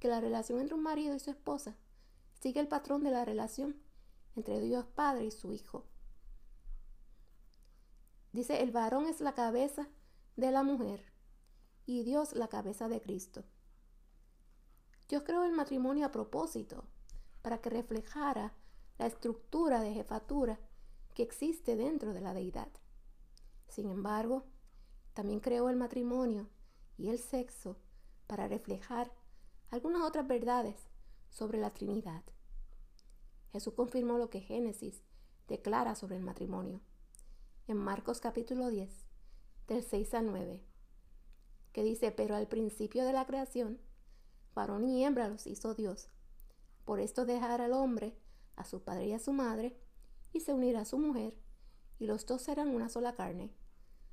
que 0.00 0.08
la 0.08 0.20
relación 0.20 0.60
entre 0.60 0.74
un 0.74 0.82
marido 0.82 1.14
y 1.14 1.20
su 1.20 1.30
esposa 1.30 1.76
sigue 2.40 2.60
el 2.60 2.68
patrón 2.68 3.04
de 3.04 3.12
la 3.12 3.24
relación 3.24 3.76
entre 4.34 4.60
Dios 4.60 4.84
Padre 4.84 5.26
y 5.26 5.30
su 5.30 5.52
Hijo. 5.52 5.84
Dice, 8.32 8.62
el 8.62 8.70
varón 8.70 9.06
es 9.06 9.20
la 9.20 9.34
cabeza 9.34 9.88
de 10.36 10.50
la 10.50 10.62
mujer 10.62 11.12
y 11.86 12.02
Dios 12.02 12.34
la 12.34 12.48
cabeza 12.48 12.88
de 12.88 13.00
Cristo. 13.00 13.44
Dios 15.08 15.22
creó 15.24 15.44
el 15.44 15.52
matrimonio 15.52 16.06
a 16.06 16.10
propósito, 16.10 16.84
para 17.42 17.60
que 17.60 17.70
reflejara 17.70 18.54
la 18.98 19.06
estructura 19.06 19.80
de 19.80 19.94
jefatura 19.94 20.58
que 21.14 21.22
existe 21.22 21.76
dentro 21.76 22.12
de 22.12 22.20
la 22.20 22.34
deidad. 22.34 22.68
Sin 23.68 23.88
embargo, 23.88 24.44
también 25.14 25.38
creó 25.38 25.68
el 25.70 25.76
matrimonio 25.76 26.48
y 26.98 27.08
el 27.08 27.18
sexo 27.18 27.76
para 28.26 28.48
reflejar 28.48 29.12
algunas 29.70 30.02
otras 30.02 30.26
verdades 30.26 30.88
sobre 31.30 31.58
la 31.58 31.72
Trinidad. 31.72 32.24
Jesús 33.52 33.74
confirmó 33.74 34.18
lo 34.18 34.28
que 34.28 34.40
Génesis 34.40 35.04
declara 35.46 35.94
sobre 35.94 36.16
el 36.16 36.22
matrimonio 36.22 36.80
en 37.68 37.78
Marcos 37.78 38.20
capítulo 38.20 38.68
10, 38.68 38.88
del 39.66 39.82
6 39.82 40.14
al 40.14 40.26
9, 40.26 40.64
que 41.72 41.82
dice, 41.82 42.12
pero 42.12 42.36
al 42.36 42.46
principio 42.46 43.04
de 43.04 43.12
la 43.12 43.26
creación, 43.26 43.80
varón 44.54 44.84
y 44.84 45.04
hembra 45.04 45.28
los 45.28 45.48
hizo 45.48 45.74
Dios. 45.74 46.08
Por 46.84 47.00
esto 47.00 47.26
dejará 47.26 47.64
al 47.64 47.72
hombre 47.72 48.16
a 48.54 48.64
su 48.64 48.84
padre 48.84 49.08
y 49.08 49.12
a 49.14 49.18
su 49.18 49.32
madre, 49.32 49.76
y 50.32 50.40
se 50.40 50.52
unirá 50.52 50.82
a 50.82 50.84
su 50.84 50.96
mujer, 50.98 51.34
y 51.98 52.06
los 52.06 52.24
dos 52.24 52.42
serán 52.42 52.68
una 52.68 52.88
sola 52.88 53.16
carne. 53.16 53.52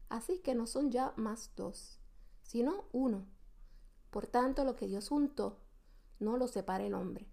Así 0.09 0.39
que 0.39 0.55
no 0.55 0.65
son 0.65 0.89
ya 0.89 1.13
más 1.15 1.51
dos, 1.55 1.99
sino 2.41 2.85
uno. 2.91 3.27
Por 4.09 4.25
tanto, 4.25 4.63
lo 4.63 4.75
que 4.75 4.87
Dios 4.87 5.09
juntó, 5.09 5.59
no 6.19 6.37
lo 6.37 6.47
separe 6.47 6.87
el 6.87 6.95
hombre. 6.95 7.27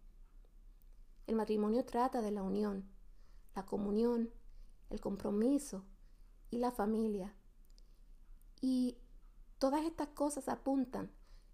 El 1.26 1.36
matrimonio 1.36 1.86
trata 1.86 2.20
de 2.20 2.30
la 2.30 2.42
unión, 2.42 2.90
la 3.54 3.64
comunión, 3.64 4.30
el 4.90 5.00
compromiso, 5.00 5.86
y 6.50 6.58
la 6.58 6.70
familia. 6.70 7.34
Y 8.60 8.98
todas 9.58 9.84
estas 9.84 10.08
cosas 10.08 10.48
apuntan 10.48 11.10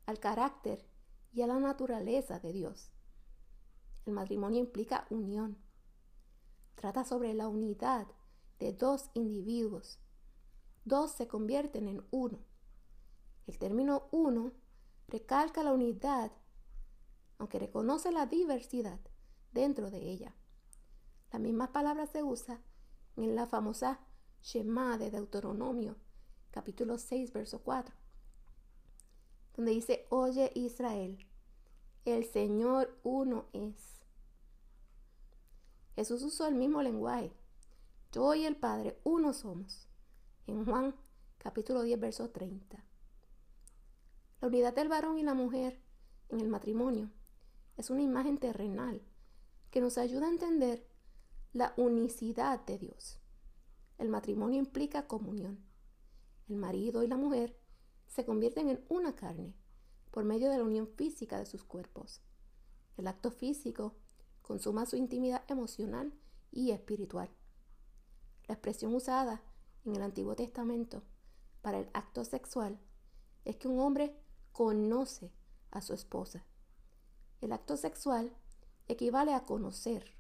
al 0.07 0.19
carácter 0.19 0.87
y 1.33 1.43
a 1.43 1.47
la 1.47 1.59
naturaleza 1.59 2.39
de 2.41 2.53
Dios. 2.53 2.91
El 4.07 4.13
matrimonio 4.13 4.61
implica 4.61 5.07
unión. 5.11 5.59
Trata 6.77 7.05
sobre 7.05 7.35
la 7.35 7.49
unidad 7.49 8.07
de 8.59 8.73
dos 8.73 9.11
individuos. 9.15 9.99
Dos 10.85 11.11
se 11.11 11.27
convierten 11.27 11.89
en 11.89 12.07
uno. 12.11 12.39
El 13.47 13.59
término 13.59 14.09
uno 14.13 14.53
recalca 15.09 15.63
la 15.63 15.73
unidad, 15.73 16.33
aunque 17.39 17.59
reconoce 17.59 18.13
la 18.13 18.27
diversidad 18.27 19.01
dentro 19.53 19.91
de 19.91 19.99
ella. 19.99 20.35
La 21.33 21.39
misma 21.39 21.73
palabra 21.73 22.07
se 22.07 22.23
usa 22.23 22.63
en 23.17 23.35
la 23.35 23.47
famosa 23.47 24.01
Shema 24.47 24.97
de 24.97 25.11
Deuteronomio, 25.11 25.97
capítulo 26.53 26.99
6, 26.99 27.33
verso 27.33 27.65
4, 27.65 27.93
donde 29.57 29.73
dice, 29.73 30.07
oye 30.09 30.53
Israel, 30.55 31.19
el 32.05 32.25
Señor 32.25 32.97
uno 33.03 33.47
es. 33.53 34.05
Jesús 35.97 36.23
usó 36.23 36.47
el 36.47 36.55
mismo 36.55 36.81
lenguaje. 36.81 37.33
Yo 38.13 38.37
y 38.37 38.45
el 38.45 38.55
Padre 38.55 39.01
uno 39.03 39.33
somos. 39.33 39.89
En 40.47 40.65
Juan 40.65 40.95
capítulo 41.39 41.83
10, 41.83 41.99
verso 41.99 42.31
30. 42.31 42.85
La 44.41 44.47
unidad 44.47 44.77
del 44.77 44.89
varón 44.89 45.19
y 45.19 45.25
la 45.25 45.35
mujer 45.35 45.83
en 46.29 46.39
el 46.39 46.49
matrimonio 46.49 47.11
es 47.77 47.91
una 47.91 48.03
imagen 48.03 48.39
terrenal 48.39 49.03
que 49.73 49.81
nos 49.81 49.99
ayuda 49.99 50.27
a 50.27 50.31
entender 50.31 50.87
la 51.53 51.75
unicidad 51.77 52.65
de 52.65 52.79
Dios. 52.79 53.19
El 53.99 54.09
matrimonio 54.09 54.59
implica 54.59 55.07
comunión. 55.07 55.65
El 56.49 56.57
marido 56.57 57.03
y 57.03 57.09
la 57.09 57.17
mujer 57.17 57.59
se 58.07 58.25
convierten 58.25 58.69
en 58.69 58.85
una 58.89 59.17
carne 59.17 59.55
por 60.11 60.25
medio 60.25 60.51
de 60.51 60.59
la 60.59 60.65
unión 60.65 60.89
física 60.89 61.39
de 61.39 61.47
sus 61.47 61.65
cuerpos. 61.65 62.23
El 62.97 63.07
acto 63.07 63.31
físico 63.31 63.95
consuma 64.43 64.87
su 64.87 64.97
intimidad 64.97 65.45
emocional 65.49 66.13
y 66.53 66.71
espiritual. 66.71 67.29
La 68.47 68.55
expresión 68.55 68.95
usada 68.95 69.43
en 69.85 69.97
el 69.97 70.03
Antiguo 70.03 70.37
Testamento 70.37 71.03
para 71.63 71.79
el 71.79 71.91
acto 71.95 72.25
sexual 72.25 72.79
es 73.45 73.57
que 73.57 73.69
un 73.69 73.81
hombre 73.81 74.17
conoce 74.53 75.33
a 75.71 75.83
su 75.83 75.95
esposa. 75.95 76.45
El 77.41 77.53
acto 77.53 77.77
sexual 77.77 78.35
equivale 78.89 79.35
a 79.35 79.45
conocer. 79.45 80.15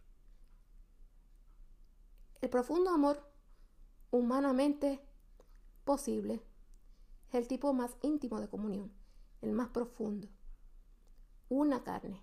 El 2.40 2.50
profundo 2.50 2.90
amor 2.90 3.35
humanamente 4.10 5.00
posible 5.84 6.42
es 7.28 7.34
el 7.34 7.48
tipo 7.48 7.72
más 7.72 7.96
íntimo 8.02 8.40
de 8.40 8.48
comunión, 8.48 8.92
el 9.40 9.52
más 9.52 9.68
profundo. 9.68 10.28
Una 11.48 11.84
carne. 11.84 12.22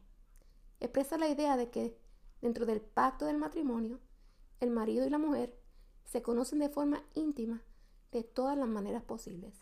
Expresa 0.80 1.18
la 1.18 1.30
idea 1.30 1.58
de 1.58 1.70
que 1.70 1.98
dentro 2.42 2.66
del 2.66 2.82
pacto 2.82 3.26
del 3.26 3.38
matrimonio, 3.38 4.00
el 4.60 4.70
marido 4.70 5.06
y 5.06 5.10
la 5.10 5.18
mujer 5.18 5.58
se 6.04 6.22
conocen 6.22 6.60
de 6.60 6.70
forma 6.70 7.04
íntima 7.14 7.64
de 8.12 8.24
todas 8.24 8.58
las 8.58 8.68
maneras 8.68 9.04
posibles. 9.04 9.62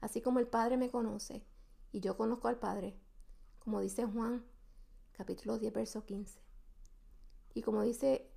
Así 0.00 0.20
como 0.20 0.38
el 0.38 0.48
Padre 0.48 0.76
me 0.76 0.90
conoce 0.90 1.44
y 1.92 2.00
yo 2.00 2.16
conozco 2.16 2.48
al 2.48 2.58
Padre, 2.58 2.98
como 3.58 3.80
dice 3.80 4.04
Juan 4.04 4.44
capítulo 5.12 5.58
10, 5.58 5.72
verso 5.72 6.04
15. 6.04 6.40
Y 7.54 7.62
como 7.62 7.82
dice 7.82 8.31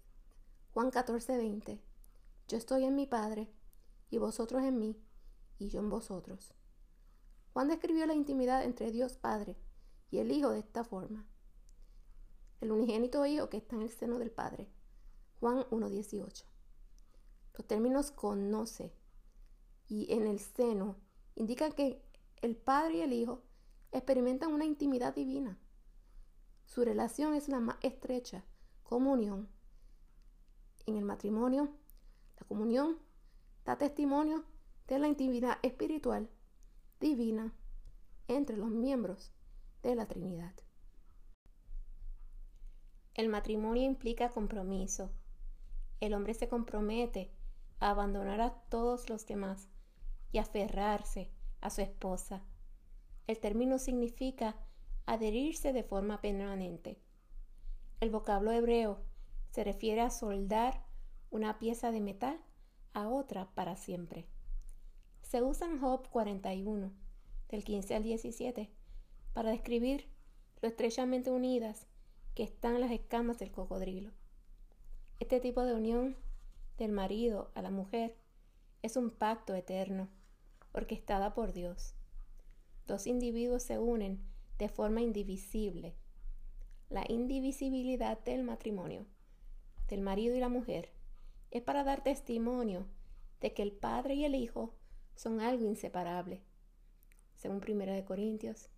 Juan 0.75 0.91
14, 0.91 1.37
20, 1.37 1.81
yo 2.49 2.57
estoy 2.57 2.83
en 2.83 2.95
mi 2.95 3.07
Padre 3.07 3.49
y 4.09 4.17
vosotros 4.17 4.61
en 4.61 4.77
mí 4.77 5.01
y 5.57 5.69
yo 5.69 5.79
en 5.79 5.89
vosotros. 5.89 6.53
Juan 7.53 7.69
describió 7.69 8.05
la 8.05 8.13
intimidad 8.13 8.61
entre 8.65 8.91
Dios 8.91 9.15
Padre 9.15 9.55
y 10.11 10.17
el 10.17 10.33
Hijo 10.33 10.49
de 10.49 10.59
esta 10.59 10.83
forma. 10.83 11.25
El 12.59 12.73
unigénito 12.73 13.25
Hijo 13.25 13.47
que 13.47 13.55
está 13.55 13.77
en 13.77 13.83
el 13.83 13.89
seno 13.89 14.19
del 14.19 14.31
Padre. 14.31 14.69
Juan 15.39 15.59
1.18. 15.69 16.43
Los 17.53 17.67
términos 17.67 18.11
conoce 18.11 18.93
y 19.87 20.11
en 20.11 20.27
el 20.27 20.41
seno 20.41 20.97
indican 21.35 21.71
que 21.71 22.05
el 22.41 22.57
Padre 22.57 22.95
y 22.95 23.01
el 23.01 23.13
Hijo 23.13 23.43
experimentan 23.93 24.51
una 24.51 24.65
intimidad 24.65 25.15
divina. 25.15 25.57
Su 26.65 26.83
relación 26.83 27.33
es 27.33 27.47
la 27.47 27.61
más 27.61 27.77
estrecha 27.81 28.43
comunión. 28.83 29.54
En 30.87 30.95
el 30.95 31.03
matrimonio, 31.03 31.69
la 32.39 32.47
comunión 32.47 32.97
da 33.65 33.77
testimonio 33.77 34.43
de 34.87 34.99
la 34.99 35.07
intimidad 35.07 35.57
espiritual 35.63 36.29
divina 36.99 37.53
entre 38.27 38.57
los 38.57 38.69
miembros 38.69 39.33
de 39.81 39.95
la 39.95 40.07
Trinidad. 40.07 40.53
El 43.15 43.29
matrimonio 43.29 43.83
implica 43.83 44.29
compromiso. 44.29 45.11
El 46.01 46.13
hombre 46.13 46.33
se 46.33 46.49
compromete 46.49 47.31
a 47.79 47.89
abandonar 47.89 48.41
a 48.41 48.53
todos 48.69 49.09
los 49.09 49.25
demás 49.25 49.69
y 50.31 50.37
aferrarse 50.37 51.31
a 51.61 51.69
su 51.69 51.81
esposa. 51.81 52.43
El 53.25 53.39
término 53.39 53.79
significa 53.79 54.57
adherirse 55.05 55.73
de 55.73 55.83
forma 55.83 56.21
permanente. 56.21 56.99
El 58.01 58.11
vocablo 58.11 58.51
hebreo 58.51 58.99
se 59.55 59.63
refiere 59.63 60.01
a 60.01 60.09
soldar 60.09 60.83
una 61.31 61.59
pieza 61.59 61.89
de 61.89 62.01
metal 62.01 62.37
a 62.91 63.07
otra 63.07 63.49
para 63.55 63.77
siempre. 63.77 64.27
Se 65.21 65.41
usa 65.41 65.65
en 65.65 65.79
Job 65.79 66.09
41, 66.09 66.91
del 67.47 67.63
15 67.63 67.95
al 67.95 68.03
17, 68.03 68.69
para 69.31 69.51
describir 69.51 70.09
lo 70.61 70.67
estrechamente 70.67 71.31
unidas 71.31 71.87
que 72.33 72.43
están 72.43 72.81
las 72.81 72.91
escamas 72.91 73.39
del 73.39 73.53
cocodrilo. 73.53 74.11
Este 75.21 75.39
tipo 75.39 75.63
de 75.63 75.73
unión 75.73 76.17
del 76.77 76.91
marido 76.91 77.53
a 77.55 77.61
la 77.61 77.71
mujer 77.71 78.17
es 78.81 78.97
un 78.97 79.09
pacto 79.09 79.55
eterno, 79.55 80.09
orquestada 80.73 81.33
por 81.33 81.53
Dios. 81.53 81.95
Dos 82.87 83.07
individuos 83.07 83.63
se 83.63 83.79
unen 83.79 84.19
de 84.57 84.67
forma 84.67 84.99
indivisible. 84.99 85.95
La 86.89 87.05
indivisibilidad 87.07 88.21
del 88.25 88.43
matrimonio, 88.43 89.05
del 89.87 90.01
marido 90.01 90.35
y 90.35 90.39
la 90.39 90.49
mujer, 90.49 90.91
es 91.51 91.61
para 91.61 91.83
dar 91.83 92.03
testimonio 92.03 92.85
de 93.41 93.53
que 93.53 93.61
el 93.61 93.71
Padre 93.71 94.15
y 94.15 94.25
el 94.25 94.35
Hijo 94.35 94.73
son 95.15 95.39
algo 95.39 95.65
inseparable, 95.65 96.41
según 97.35 97.61
1 97.65 98.05
Corintios 98.05 98.69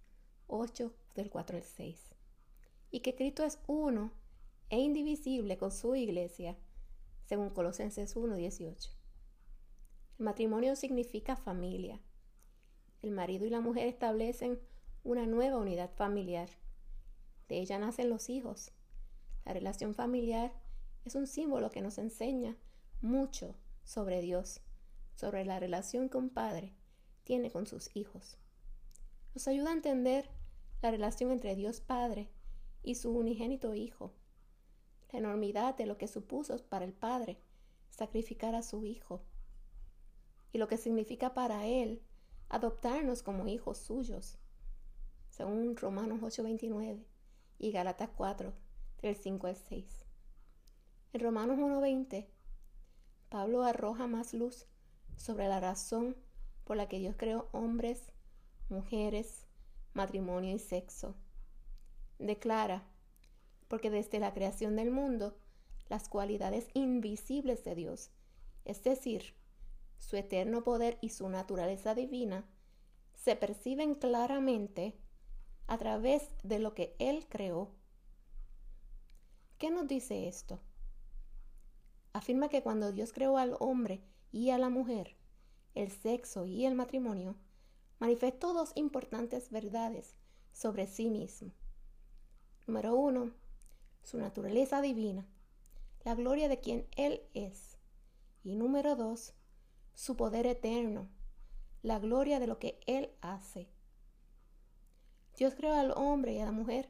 8 0.48 0.94
del 1.16 1.30
4 1.30 1.58
al 1.58 1.64
6, 1.64 2.16
y 2.92 3.00
que 3.02 3.16
Cristo 3.16 3.44
es 3.44 3.60
uno 3.68 4.12
e 4.70 4.80
indivisible 4.80 5.58
con 5.58 5.72
su 5.72 5.96
iglesia, 5.96 6.58
según 7.26 7.50
Colosenses 7.50 8.16
1, 8.16 8.36
18. 8.36 8.92
El 10.20 10.26
matrimonio 10.26 10.76
significa 10.76 11.36
familia. 11.36 12.00
El 13.02 13.12
marido 13.12 13.46
y 13.46 13.50
la 13.50 13.62
mujer 13.62 13.88
establecen 13.88 14.60
una 15.04 15.26
nueva 15.26 15.58
unidad 15.58 15.92
familiar. 15.96 16.50
De 17.48 17.60
ella 17.60 17.78
nacen 17.80 18.10
los 18.10 18.30
hijos. 18.30 18.72
La 19.46 19.54
relación 19.54 19.94
familiar 19.94 20.52
es 21.08 21.16
un 21.16 21.26
símbolo 21.26 21.72
que 21.72 21.82
nos 21.82 21.98
enseña 21.98 22.58
mucho 23.02 23.56
sobre 23.84 24.22
Dios, 24.22 24.60
sobre 25.16 25.46
la 25.46 25.60
relación 25.60 26.10
que 26.10 26.18
un 26.18 26.30
padre 26.30 26.74
tiene 27.24 27.50
con 27.50 27.66
sus 27.66 27.96
hijos. 27.96 28.38
Nos 29.34 29.48
ayuda 29.48 29.70
a 29.70 29.74
entender 29.74 30.30
la 30.82 30.92
relación 30.92 31.32
entre 31.32 31.56
Dios 31.56 31.80
Padre 31.80 32.30
y 32.84 32.96
su 32.96 33.12
unigénito 33.12 33.74
Hijo, 33.74 34.14
la 35.12 35.20
enormidad 35.20 35.76
de 35.76 35.86
lo 35.86 35.98
que 35.98 36.08
supuso 36.08 36.58
para 36.68 36.86
el 36.86 36.94
Padre 36.94 37.38
sacrificar 37.90 38.54
a 38.54 38.62
su 38.62 38.84
Hijo 38.84 39.22
y 40.52 40.58
lo 40.58 40.68
que 40.68 40.78
significa 40.78 41.34
para 41.34 41.66
Él 41.66 42.02
adoptarnos 42.50 43.24
como 43.24 43.48
hijos 43.48 43.78
suyos, 43.78 44.38
según 45.30 45.78
Romanos 45.78 46.22
8:29 46.22 47.06
y 47.60 47.72
Galatas 47.72 48.10
4, 48.16 48.54
del 49.02 49.16
5 49.16 49.48
al 49.48 49.56
6. 49.56 50.07
En 51.14 51.22
Romanos 51.22 51.58
1:20, 51.58 52.28
Pablo 53.30 53.64
arroja 53.64 54.08
más 54.08 54.34
luz 54.34 54.68
sobre 55.16 55.48
la 55.48 55.60
razón 55.60 56.18
por 56.66 56.76
la 56.76 56.90
que 56.90 57.00
Dios 57.00 57.16
creó 57.18 57.48
hombres, 57.54 58.12
mujeres, 58.70 59.48
matrimonio 59.94 60.54
y 60.54 60.60
sexo. 60.60 61.16
Declara, 62.20 62.84
porque 63.68 63.90
desde 63.90 64.20
la 64.20 64.34
creación 64.34 64.76
del 64.76 64.92
mundo, 64.92 65.38
las 65.90 66.10
cualidades 66.10 66.68
invisibles 66.74 67.64
de 67.64 67.76
Dios, 67.76 68.12
es 68.66 68.84
decir, 68.84 69.34
su 69.98 70.18
eterno 70.18 70.64
poder 70.64 70.98
y 71.02 71.10
su 71.10 71.30
naturaleza 71.30 71.96
divina, 71.96 72.46
se 73.16 73.36
perciben 73.36 73.96
claramente 73.96 75.00
a 75.68 75.78
través 75.78 76.24
de 76.44 76.60
lo 76.60 76.74
que 76.74 76.96
Él 77.00 77.28
creó. 77.30 77.72
¿Qué 79.58 79.72
nos 79.72 79.88
dice 79.88 80.28
esto? 80.28 80.60
Afirma 82.18 82.50
que 82.50 82.64
cuando 82.64 82.92
Dios 82.92 83.14
creó 83.14 83.38
al 83.38 83.56
hombre 83.60 84.02
y 84.32 84.50
a 84.50 84.58
la 84.58 84.70
mujer, 84.70 85.16
el 85.76 85.92
sexo 85.92 86.48
y 86.48 86.66
el 86.66 86.74
matrimonio, 86.74 87.36
manifestó 88.00 88.54
dos 88.54 88.72
importantes 88.74 89.52
verdades 89.52 90.16
sobre 90.52 90.88
sí 90.88 91.12
mismo. 91.12 91.52
Número 92.66 92.96
uno, 92.96 93.36
su 94.02 94.18
naturaleza 94.18 94.82
divina, 94.82 95.28
la 96.06 96.16
gloria 96.16 96.50
de 96.50 96.60
quien 96.60 96.88
Él 96.96 97.22
es. 97.36 97.78
Y 98.44 98.56
número 98.56 98.96
dos, 98.96 99.36
su 99.94 100.16
poder 100.16 100.48
eterno, 100.48 101.08
la 101.84 102.00
gloria 102.00 102.40
de 102.40 102.48
lo 102.48 102.58
que 102.58 102.80
Él 102.88 103.12
hace. 103.22 103.70
Dios 105.38 105.54
creó 105.54 105.76
al 105.76 105.92
hombre 105.92 106.34
y 106.34 106.40
a 106.40 106.46
la 106.46 106.52
mujer 106.52 106.90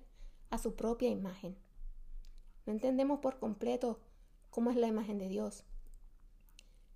a 0.52 0.58
su 0.58 0.78
propia 0.78 1.10
imagen. 1.10 1.58
No 2.66 2.72
entendemos 2.72 3.20
por 3.20 3.40
completo 3.40 4.00
cómo 4.50 4.72
es 4.72 4.78
la 4.78 4.88
imagen 4.88 5.18
de 5.18 5.30
Dios, 5.30 5.64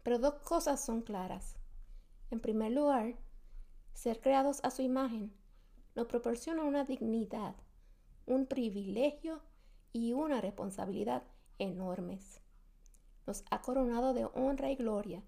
Pero 0.04 0.18
dos 0.18 0.36
cosas 0.36 0.84
son 0.84 1.02
claras. 1.02 1.58
En 2.32 2.40
primer 2.40 2.72
lugar, 2.72 3.16
ser 3.94 4.20
creados 4.20 4.60
a 4.64 4.72
su 4.72 4.82
imagen 4.82 5.32
nos 5.96 6.08
proporciona 6.08 6.64
una 6.64 6.86
dignidad, 6.86 7.56
un 8.26 8.48
privilegio 8.48 9.42
y 9.94 10.14
una 10.14 10.42
responsabilidad 10.42 11.24
enormes. 11.60 12.42
Nos 13.28 13.44
ha 13.52 13.62
coronado 13.62 14.14
de 14.14 14.26
honra 14.26 14.72
y 14.72 14.76
gloria 14.76 15.24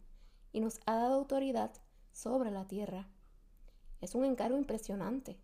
y 0.52 0.60
nos 0.62 0.80
ha 0.86 0.96
dado 0.96 1.16
autoridad 1.16 1.72
sobre 2.12 2.50
la 2.50 2.68
tierra. 2.68 3.08
Es 4.02 4.16
un 4.16 4.26
encargo 4.26 4.58
impresionante 4.58 5.40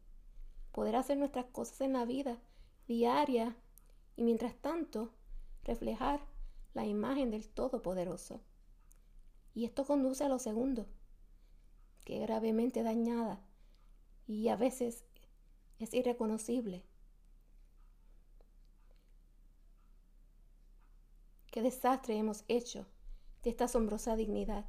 poder 0.71 0.95
hacer 0.95 1.17
nuestras 1.17 1.45
cosas 1.45 1.81
en 1.81 1.93
la 1.93 2.05
vida 2.05 2.39
diaria 2.87 3.55
y 4.15 4.23
mientras 4.23 4.55
tanto 4.55 5.13
reflejar 5.63 6.21
la 6.73 6.85
imagen 6.85 7.31
del 7.31 7.49
Todopoderoso. 7.49 8.41
Y 9.53 9.65
esto 9.65 9.85
conduce 9.85 10.23
a 10.23 10.29
lo 10.29 10.39
segundo, 10.39 10.87
que 12.05 12.17
es 12.17 12.21
gravemente 12.27 12.83
dañada 12.83 13.41
y 14.27 14.47
a 14.49 14.55
veces 14.55 15.05
es 15.79 15.93
irreconocible. 15.93 16.85
Qué 21.51 21.63
desastre 21.63 22.15
hemos 22.15 22.43
hecho 22.47 22.85
de 23.41 23.49
esta 23.49 23.65
asombrosa 23.65 24.15
dignidad. 24.15 24.65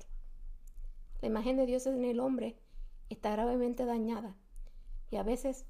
La 1.21 1.29
imagen 1.29 1.57
de 1.57 1.67
Dios 1.67 1.87
en 1.87 2.05
el 2.05 2.21
hombre 2.21 2.57
está 3.11 3.33
gravemente 3.33 3.85
dañada 3.85 4.35
y 5.11 5.17
a 5.17 5.23
veces 5.23 5.67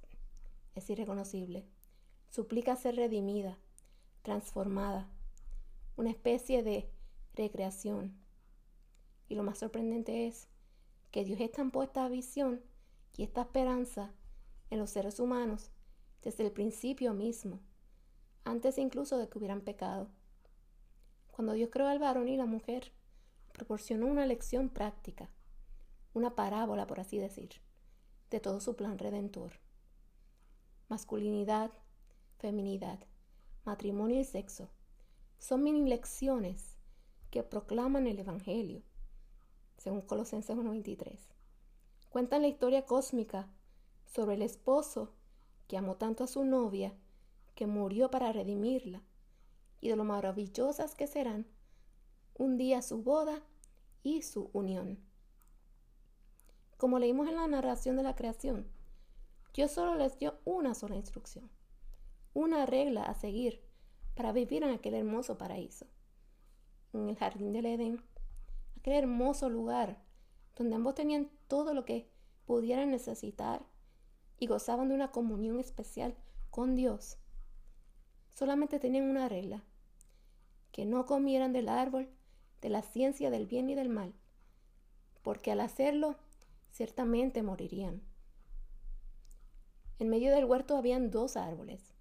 es 0.77 0.89
irreconocible. 0.89 1.67
Suplica 2.29 2.77
ser 2.77 2.95
redimida, 2.95 3.59
transformada, 4.23 5.11
una 6.01 6.11
especie 6.11 6.63
de 6.63 6.91
recreación. 7.35 8.19
Y 9.29 9.35
lo 9.35 9.43
más 9.43 9.59
sorprendente 9.59 10.27
es 10.27 10.49
que 11.11 11.25
Dios 11.25 11.41
estampó 11.41 11.83
esta 11.83 12.09
visión 12.09 12.63
y 13.19 13.23
esta 13.23 13.43
esperanza 13.43 14.15
en 14.71 14.79
los 14.79 14.89
seres 14.89 15.21
humanos 15.21 15.71
desde 16.23 16.47
el 16.47 16.53
principio 16.53 17.13
mismo, 17.13 17.61
antes 18.45 18.79
incluso 18.79 19.19
de 19.19 19.29
que 19.29 19.37
hubieran 19.37 19.61
pecado. 19.61 20.09
Cuando 21.33 21.53
Dios 21.53 21.69
creó 21.71 21.89
al 21.89 21.99
varón 21.99 22.29
y 22.29 22.37
la 22.39 22.47
mujer, 22.47 22.93
proporcionó 23.53 24.07
una 24.07 24.25
lección 24.25 24.71
práctica, 24.71 25.29
una 26.15 26.35
parábola, 26.35 26.87
por 26.87 27.01
así 27.01 27.19
decir, 27.19 27.61
de 28.31 28.41
todo 28.41 28.61
su 28.61 28.75
plan 28.75 28.99
redentor. 28.99 29.53
Masculinidad, 30.89 31.71
feminidad, 32.39 33.01
matrimonio 33.65 34.19
y 34.19 34.25
sexo 34.25 34.71
son 35.41 35.63
mini 35.63 35.89
lecciones 35.89 36.77
que 37.31 37.43
proclaman 37.43 38.07
el 38.07 38.19
Evangelio, 38.19 38.83
según 39.79 40.03
Colosenses 40.03 40.55
1.23. 40.55 41.19
Cuentan 42.11 42.43
la 42.43 42.49
historia 42.49 42.85
cósmica 42.85 43.49
sobre 44.05 44.35
el 44.35 44.43
esposo 44.43 45.15
que 45.67 45.79
amó 45.79 45.97
tanto 45.97 46.25
a 46.25 46.27
su 46.27 46.45
novia 46.45 46.95
que 47.55 47.67
murió 47.67 48.11
para 48.11 48.33
redimirla 48.33 49.03
y 49.81 49.89
de 49.89 49.97
lo 49.97 50.05
maravillosas 50.05 50.95
que 50.95 51.07
serán 51.07 51.47
un 52.35 52.59
día 52.59 52.83
su 52.83 53.03
boda 53.03 53.43
y 54.03 54.21
su 54.23 54.51
unión. 54.53 54.99
Como 56.77 56.99
leímos 56.99 57.29
en 57.29 57.37
la 57.37 57.47
narración 57.47 57.97
de 57.97 58.03
la 58.03 58.15
creación, 58.15 58.71
Dios 59.55 59.71
solo 59.71 59.95
les 59.95 60.19
dio 60.19 60.39
una 60.45 60.75
sola 60.75 60.97
instrucción, 60.97 61.51
una 62.35 62.67
regla 62.67 63.05
a 63.05 63.15
seguir 63.15 63.70
para 64.21 64.33
vivir 64.33 64.63
en 64.65 64.75
aquel 64.75 64.93
hermoso 64.93 65.39
paraíso, 65.39 65.87
en 66.93 67.09
el 67.09 67.17
jardín 67.17 67.55
del 67.55 67.65
Edén, 67.65 68.05
aquel 68.79 68.93
hermoso 68.93 69.49
lugar 69.49 69.97
donde 70.57 70.77
ambos 70.77 70.95
tenían 70.95 71.31
todo 71.49 71.73
lo 71.73 71.87
que 71.87 72.07
pudieran 72.45 72.91
necesitar 72.91 73.65
y 74.39 74.47
gozaban 74.47 74.91
de 74.91 74.95
una 74.95 75.11
comunión 75.11 75.59
especial 75.59 76.15
con 76.51 76.77
Dios. 76.77 77.17
Solamente 78.29 78.79
tenían 78.79 79.09
una 79.09 79.27
regla, 79.27 79.65
que 80.71 80.85
no 80.85 81.07
comieran 81.07 81.55
del 81.55 81.71
árbol 81.71 82.11
de 82.61 82.69
la 82.69 82.83
ciencia 82.83 83.31
del 83.31 83.47
bien 83.47 83.71
y 83.71 83.75
del 83.75 83.89
mal, 83.89 84.13
porque 85.23 85.51
al 85.51 85.61
hacerlo 85.61 86.17
ciertamente 86.73 87.43
morirían. 87.43 88.03
En 89.99 90.11
medio 90.11 90.31
del 90.31 90.45
huerto 90.45 90.77
habían 90.77 91.11
dos 91.11 91.39
árboles. 91.39 91.95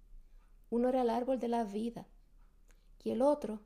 Uno 0.68 0.90
era 0.90 1.00
el 1.00 1.08
árbol 1.08 1.40
de 1.40 1.48
la 1.48 1.64
vida 1.64 2.06
y 3.02 3.10
el 3.10 3.22
otro 3.22 3.60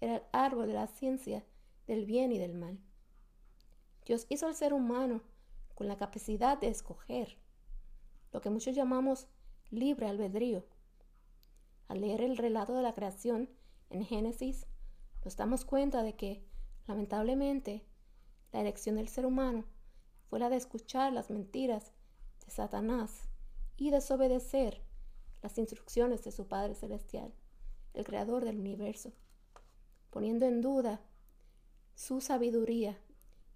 era 0.00 0.16
el 0.16 0.22
árbol 0.32 0.66
de 0.66 0.74
la 0.74 0.86
ciencia 0.86 1.44
del 1.86 2.04
bien 2.06 2.32
y 2.32 2.38
del 2.38 2.54
mal. 2.54 2.78
Dios 4.04 4.26
hizo 4.28 4.46
al 4.46 4.54
ser 4.54 4.72
humano 4.72 5.22
con 5.74 5.88
la 5.88 5.96
capacidad 5.96 6.58
de 6.58 6.68
escoger, 6.68 7.38
lo 8.32 8.40
que 8.40 8.50
muchos 8.50 8.74
llamamos 8.74 9.28
libre 9.70 10.06
albedrío. 10.06 10.64
Al 11.88 12.00
leer 12.00 12.22
el 12.22 12.36
relato 12.36 12.74
de 12.74 12.82
la 12.82 12.94
creación 12.94 13.48
en 13.90 14.04
Génesis, 14.04 14.66
nos 15.24 15.36
damos 15.36 15.64
cuenta 15.64 16.02
de 16.02 16.14
que, 16.14 16.44
lamentablemente, 16.86 17.86
la 18.52 18.60
elección 18.60 18.96
del 18.96 19.08
ser 19.08 19.26
humano 19.26 19.64
fue 20.28 20.38
la 20.38 20.48
de 20.48 20.56
escuchar 20.56 21.12
las 21.12 21.30
mentiras 21.30 21.92
de 22.44 22.50
Satanás 22.50 23.28
y 23.76 23.90
desobedecer 23.90 24.82
las 25.42 25.58
instrucciones 25.58 26.24
de 26.24 26.32
su 26.32 26.48
Padre 26.48 26.74
Celestial, 26.74 27.32
el 27.96 28.04
Creador 28.04 28.44
del 28.44 28.60
universo, 28.60 29.12
poniendo 30.10 30.46
en 30.46 30.60
duda 30.60 31.00
su 31.94 32.20
sabiduría 32.20 33.00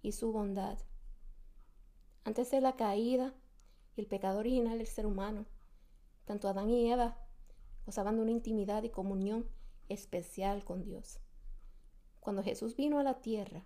y 0.01 0.13
su 0.13 0.31
bondad. 0.31 0.79
Antes 2.23 2.49
de 2.49 2.59
la 2.59 2.75
caída 2.75 3.35
y 3.95 4.01
el 4.01 4.07
pecado 4.07 4.39
original 4.39 4.79
del 4.79 4.87
ser 4.87 5.05
humano, 5.05 5.45
tanto 6.25 6.47
Adán 6.47 6.69
y 6.71 6.91
Eva 6.91 7.17
gozaban 7.85 8.15
de 8.15 8.23
una 8.23 8.31
intimidad 8.31 8.81
y 8.83 8.89
comunión 8.89 9.47
especial 9.89 10.63
con 10.65 10.83
Dios. 10.83 11.19
Cuando 12.19 12.43
Jesús 12.43 12.75
vino 12.75 12.99
a 12.99 13.03
la 13.03 13.21
tierra 13.21 13.63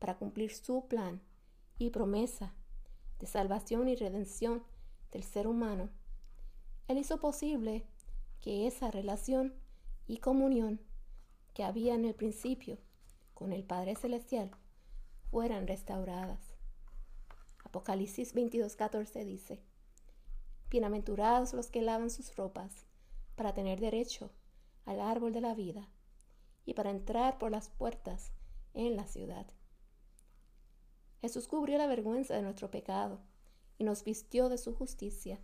para 0.00 0.18
cumplir 0.18 0.52
su 0.52 0.88
plan 0.88 1.22
y 1.78 1.90
promesa 1.90 2.54
de 3.20 3.26
salvación 3.26 3.88
y 3.88 3.94
redención 3.94 4.64
del 5.12 5.22
ser 5.22 5.46
humano, 5.46 5.88
Él 6.88 6.98
hizo 6.98 7.20
posible 7.20 7.86
que 8.40 8.66
esa 8.66 8.90
relación 8.90 9.54
y 10.10 10.18
comunión 10.18 10.80
que 11.54 11.62
había 11.62 11.94
en 11.94 12.04
el 12.04 12.16
principio 12.16 12.78
con 13.32 13.52
el 13.52 13.62
Padre 13.62 13.94
Celestial 13.94 14.50
fueran 15.30 15.68
restauradas. 15.68 16.56
Apocalipsis 17.62 18.34
22:14 18.34 19.24
dice, 19.24 19.62
Bienaventurados 20.68 21.54
los 21.54 21.70
que 21.70 21.80
lavan 21.80 22.10
sus 22.10 22.34
ropas 22.34 22.86
para 23.36 23.54
tener 23.54 23.78
derecho 23.78 24.32
al 24.84 25.00
árbol 25.00 25.32
de 25.32 25.42
la 25.42 25.54
vida 25.54 25.88
y 26.64 26.74
para 26.74 26.90
entrar 26.90 27.38
por 27.38 27.52
las 27.52 27.68
puertas 27.68 28.32
en 28.74 28.96
la 28.96 29.06
ciudad. 29.06 29.46
Jesús 31.20 31.46
cubrió 31.46 31.78
la 31.78 31.86
vergüenza 31.86 32.34
de 32.34 32.42
nuestro 32.42 32.68
pecado 32.68 33.20
y 33.78 33.84
nos 33.84 34.02
vistió 34.02 34.48
de 34.48 34.58
su 34.58 34.74
justicia 34.74 35.38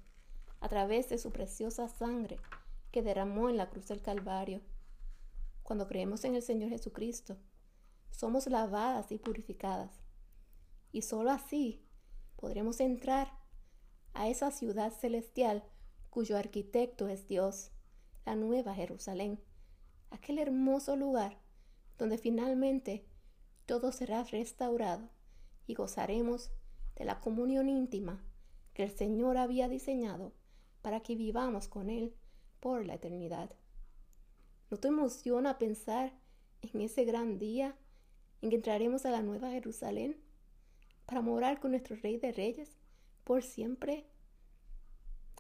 a 0.59 0.69
través 0.69 1.09
de 1.09 1.19
su 1.19 1.31
preciosa 1.31 1.89
sangre 1.89 2.41
que 2.97 3.03
derramó 3.03 3.51
en 3.51 3.59
la 3.59 3.69
cruz 3.69 3.89
del 3.89 4.01
Calvario. 4.01 4.63
Cuando 5.63 5.87
creemos 5.87 6.25
en 6.25 6.35
el 6.35 6.41
Señor 6.41 6.71
Jesucristo, 6.71 7.37
somos 8.11 8.47
lavadas 8.47 9.13
y 9.13 9.19
purificadas. 9.19 10.01
Y 10.93 11.03
sólo 11.03 11.31
así 11.31 11.85
podremos 12.37 12.81
entrar 12.81 13.31
a 14.15 14.29
esa 14.29 14.51
ciudad 14.51 14.95
celestial 14.95 15.63
cuyo 16.09 16.39
arquitecto 16.39 17.09
es 17.09 17.29
Dios 17.29 17.71
la 18.25 18.35
nueva 18.35 18.75
Jerusalén, 18.75 19.43
aquel 20.09 20.39
hermoso 20.39 20.97
lugar 20.97 21.39
donde 21.99 22.17
finalmente 22.17 23.05
todo 23.67 23.93
será 23.93 24.25
restaurado 24.25 25.11
y 25.67 25.75
gozaremos 25.75 26.51
de 26.95 27.05
la 27.05 27.21
comunión 27.21 27.69
íntima 27.69 28.25
que 28.73 28.85
el 28.85 28.91
Señor 28.91 29.37
había 29.37 29.69
diseñado 29.69 30.33
para 30.81 31.01
que 31.01 31.15
vivamos 31.15 31.69
con 31.69 31.91
Él 31.91 32.17
por 32.67 32.85
la 32.85 32.95
eternidad. 32.95 33.49
¿No 34.73 34.77
te 34.77 34.89
emociona 34.89 35.57
pensar 35.57 36.19
en 36.63 36.81
ese 36.81 37.05
gran 37.05 37.39
día 37.39 37.79
en 38.43 38.51
que 38.51 38.57
entraremos 38.57 39.07
a 39.07 39.13
la 39.13 39.23
nueva 39.23 39.53
Jerusalén 39.53 40.21
para 41.05 41.21
morar 41.21 41.61
con 41.61 41.71
nuestro 41.71 41.95
Rey 41.95 42.17
de 42.17 42.33
Reyes 42.33 42.77
por 43.23 43.45
siempre? 43.45 44.09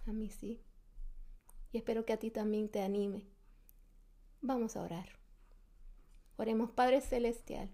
A 0.06 0.12
mí 0.12 0.30
sí 0.30 0.62
y 1.72 1.78
espero 1.78 2.04
que 2.04 2.12
a 2.12 2.16
ti 2.16 2.30
también 2.30 2.68
te 2.68 2.80
anime. 2.80 3.26
Vamos 4.40 4.76
a 4.76 4.82
orar. 4.82 5.08
Oremos 6.36 6.70
Padre 6.70 7.00
Celestial. 7.00 7.72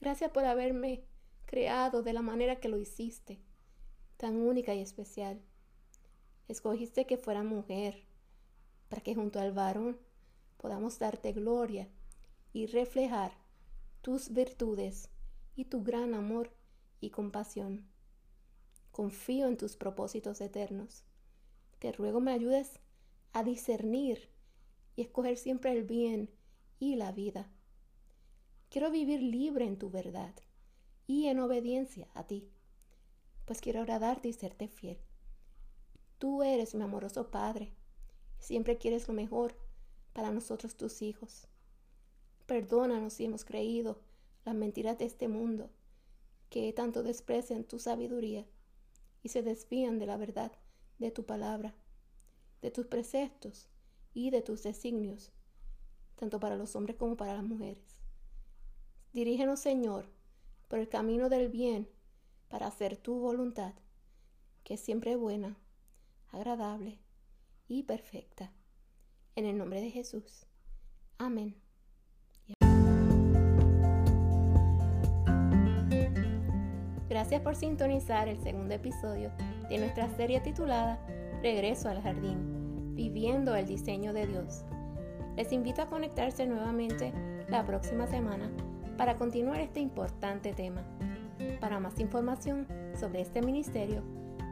Gracias 0.00 0.30
por 0.30 0.44
haberme 0.44 1.02
creado 1.44 2.04
de 2.04 2.12
la 2.12 2.22
manera 2.22 2.60
que 2.60 2.68
lo 2.68 2.78
hiciste, 2.78 3.40
tan 4.16 4.36
única 4.36 4.76
y 4.76 4.80
especial. 4.80 5.42
Escogiste 6.46 7.04
que 7.04 7.18
fuera 7.18 7.42
mujer, 7.42 8.07
para 8.88 9.02
que 9.02 9.14
junto 9.14 9.40
al 9.40 9.52
varón 9.52 9.98
podamos 10.56 10.98
darte 10.98 11.32
gloria 11.32 11.88
y 12.52 12.66
reflejar 12.66 13.32
tus 14.02 14.32
virtudes 14.32 15.08
y 15.54 15.66
tu 15.66 15.82
gran 15.82 16.14
amor 16.14 16.50
y 17.00 17.10
compasión. 17.10 17.88
Confío 18.90 19.46
en 19.46 19.56
tus 19.56 19.76
propósitos 19.76 20.40
eternos. 20.40 21.04
Te 21.78 21.92
ruego 21.92 22.20
me 22.20 22.32
ayudes 22.32 22.80
a 23.32 23.44
discernir 23.44 24.30
y 24.96 25.02
escoger 25.02 25.36
siempre 25.36 25.72
el 25.72 25.84
bien 25.84 26.30
y 26.80 26.96
la 26.96 27.12
vida. 27.12 27.50
Quiero 28.70 28.90
vivir 28.90 29.22
libre 29.22 29.64
en 29.64 29.78
tu 29.78 29.90
verdad 29.90 30.34
y 31.06 31.26
en 31.26 31.38
obediencia 31.38 32.08
a 32.14 32.26
ti, 32.26 32.50
pues 33.44 33.60
quiero 33.60 33.80
agradarte 33.80 34.28
y 34.28 34.32
serte 34.32 34.68
fiel. 34.68 34.98
Tú 36.18 36.42
eres 36.42 36.74
mi 36.74 36.82
amoroso 36.82 37.30
Padre, 37.30 37.72
siempre 38.38 38.78
quieres 38.78 39.08
lo 39.08 39.14
mejor 39.14 39.56
para 40.12 40.30
nosotros 40.30 40.76
tus 40.76 41.02
hijos. 41.02 41.46
Perdónanos 42.46 43.12
si 43.12 43.24
hemos 43.24 43.44
creído 43.44 44.00
las 44.44 44.54
mentiras 44.54 44.98
de 44.98 45.04
este 45.04 45.28
mundo, 45.28 45.70
que 46.50 46.72
tanto 46.72 47.02
desprecian 47.02 47.64
tu 47.64 47.78
sabiduría 47.78 48.46
y 49.22 49.28
se 49.28 49.42
desvían 49.42 49.98
de 49.98 50.06
la 50.06 50.16
verdad 50.16 50.52
de 50.98 51.10
tu 51.10 51.24
palabra, 51.24 51.74
de 52.62 52.70
tus 52.70 52.86
preceptos 52.86 53.68
y 54.14 54.30
de 54.30 54.42
tus 54.42 54.62
designios, 54.62 55.32
tanto 56.16 56.40
para 56.40 56.56
los 56.56 56.74
hombres 56.74 56.96
como 56.96 57.16
para 57.16 57.34
las 57.34 57.44
mujeres. 57.44 58.00
Dirígenos, 59.12 59.60
Señor, 59.60 60.08
por 60.68 60.78
el 60.78 60.88
camino 60.88 61.28
del 61.28 61.48
bien, 61.48 61.88
para 62.48 62.66
hacer 62.66 62.96
tu 62.96 63.18
voluntad, 63.18 63.74
que 64.64 64.74
es 64.74 64.80
siempre 64.80 65.16
buena, 65.16 65.58
agradable 66.30 66.98
y 67.68 67.84
perfecta. 67.84 68.52
En 69.36 69.44
el 69.44 69.56
nombre 69.56 69.80
de 69.80 69.90
Jesús. 69.90 70.46
Amén. 71.18 71.54
Gracias 77.08 77.40
por 77.40 77.56
sintonizar 77.56 78.28
el 78.28 78.40
segundo 78.42 78.74
episodio 78.74 79.30
de 79.68 79.78
nuestra 79.78 80.08
serie 80.16 80.40
titulada 80.40 80.98
Regreso 81.42 81.88
al 81.88 82.02
Jardín, 82.02 82.94
viviendo 82.94 83.54
el 83.54 83.66
diseño 83.66 84.12
de 84.12 84.26
Dios. 84.26 84.64
Les 85.36 85.52
invito 85.52 85.82
a 85.82 85.86
conectarse 85.86 86.46
nuevamente 86.46 87.12
la 87.48 87.64
próxima 87.64 88.06
semana 88.06 88.50
para 88.96 89.16
continuar 89.16 89.60
este 89.60 89.80
importante 89.80 90.52
tema. 90.52 90.82
Para 91.60 91.80
más 91.80 91.98
información 92.00 92.66
sobre 92.98 93.20
este 93.20 93.40
ministerio, 93.40 94.02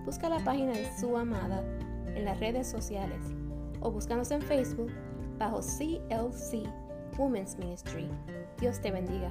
busca 0.05 0.29
la 0.29 0.43
página 0.45 0.73
de 0.73 0.97
su 0.99 1.17
amada 1.17 1.64
en 2.17 2.25
las 2.25 2.41
redes 2.41 2.67
sociales 2.67 3.21
o 3.81 3.91
búscanos 3.91 4.31
en 4.31 4.43
Facebook 4.43 4.91
bajo 5.39 5.61
CLC 5.61 6.67
Women's 7.19 7.57
Ministry. 7.59 8.09
Dios 8.59 8.81
te 8.81 8.91
bendiga. 8.91 9.31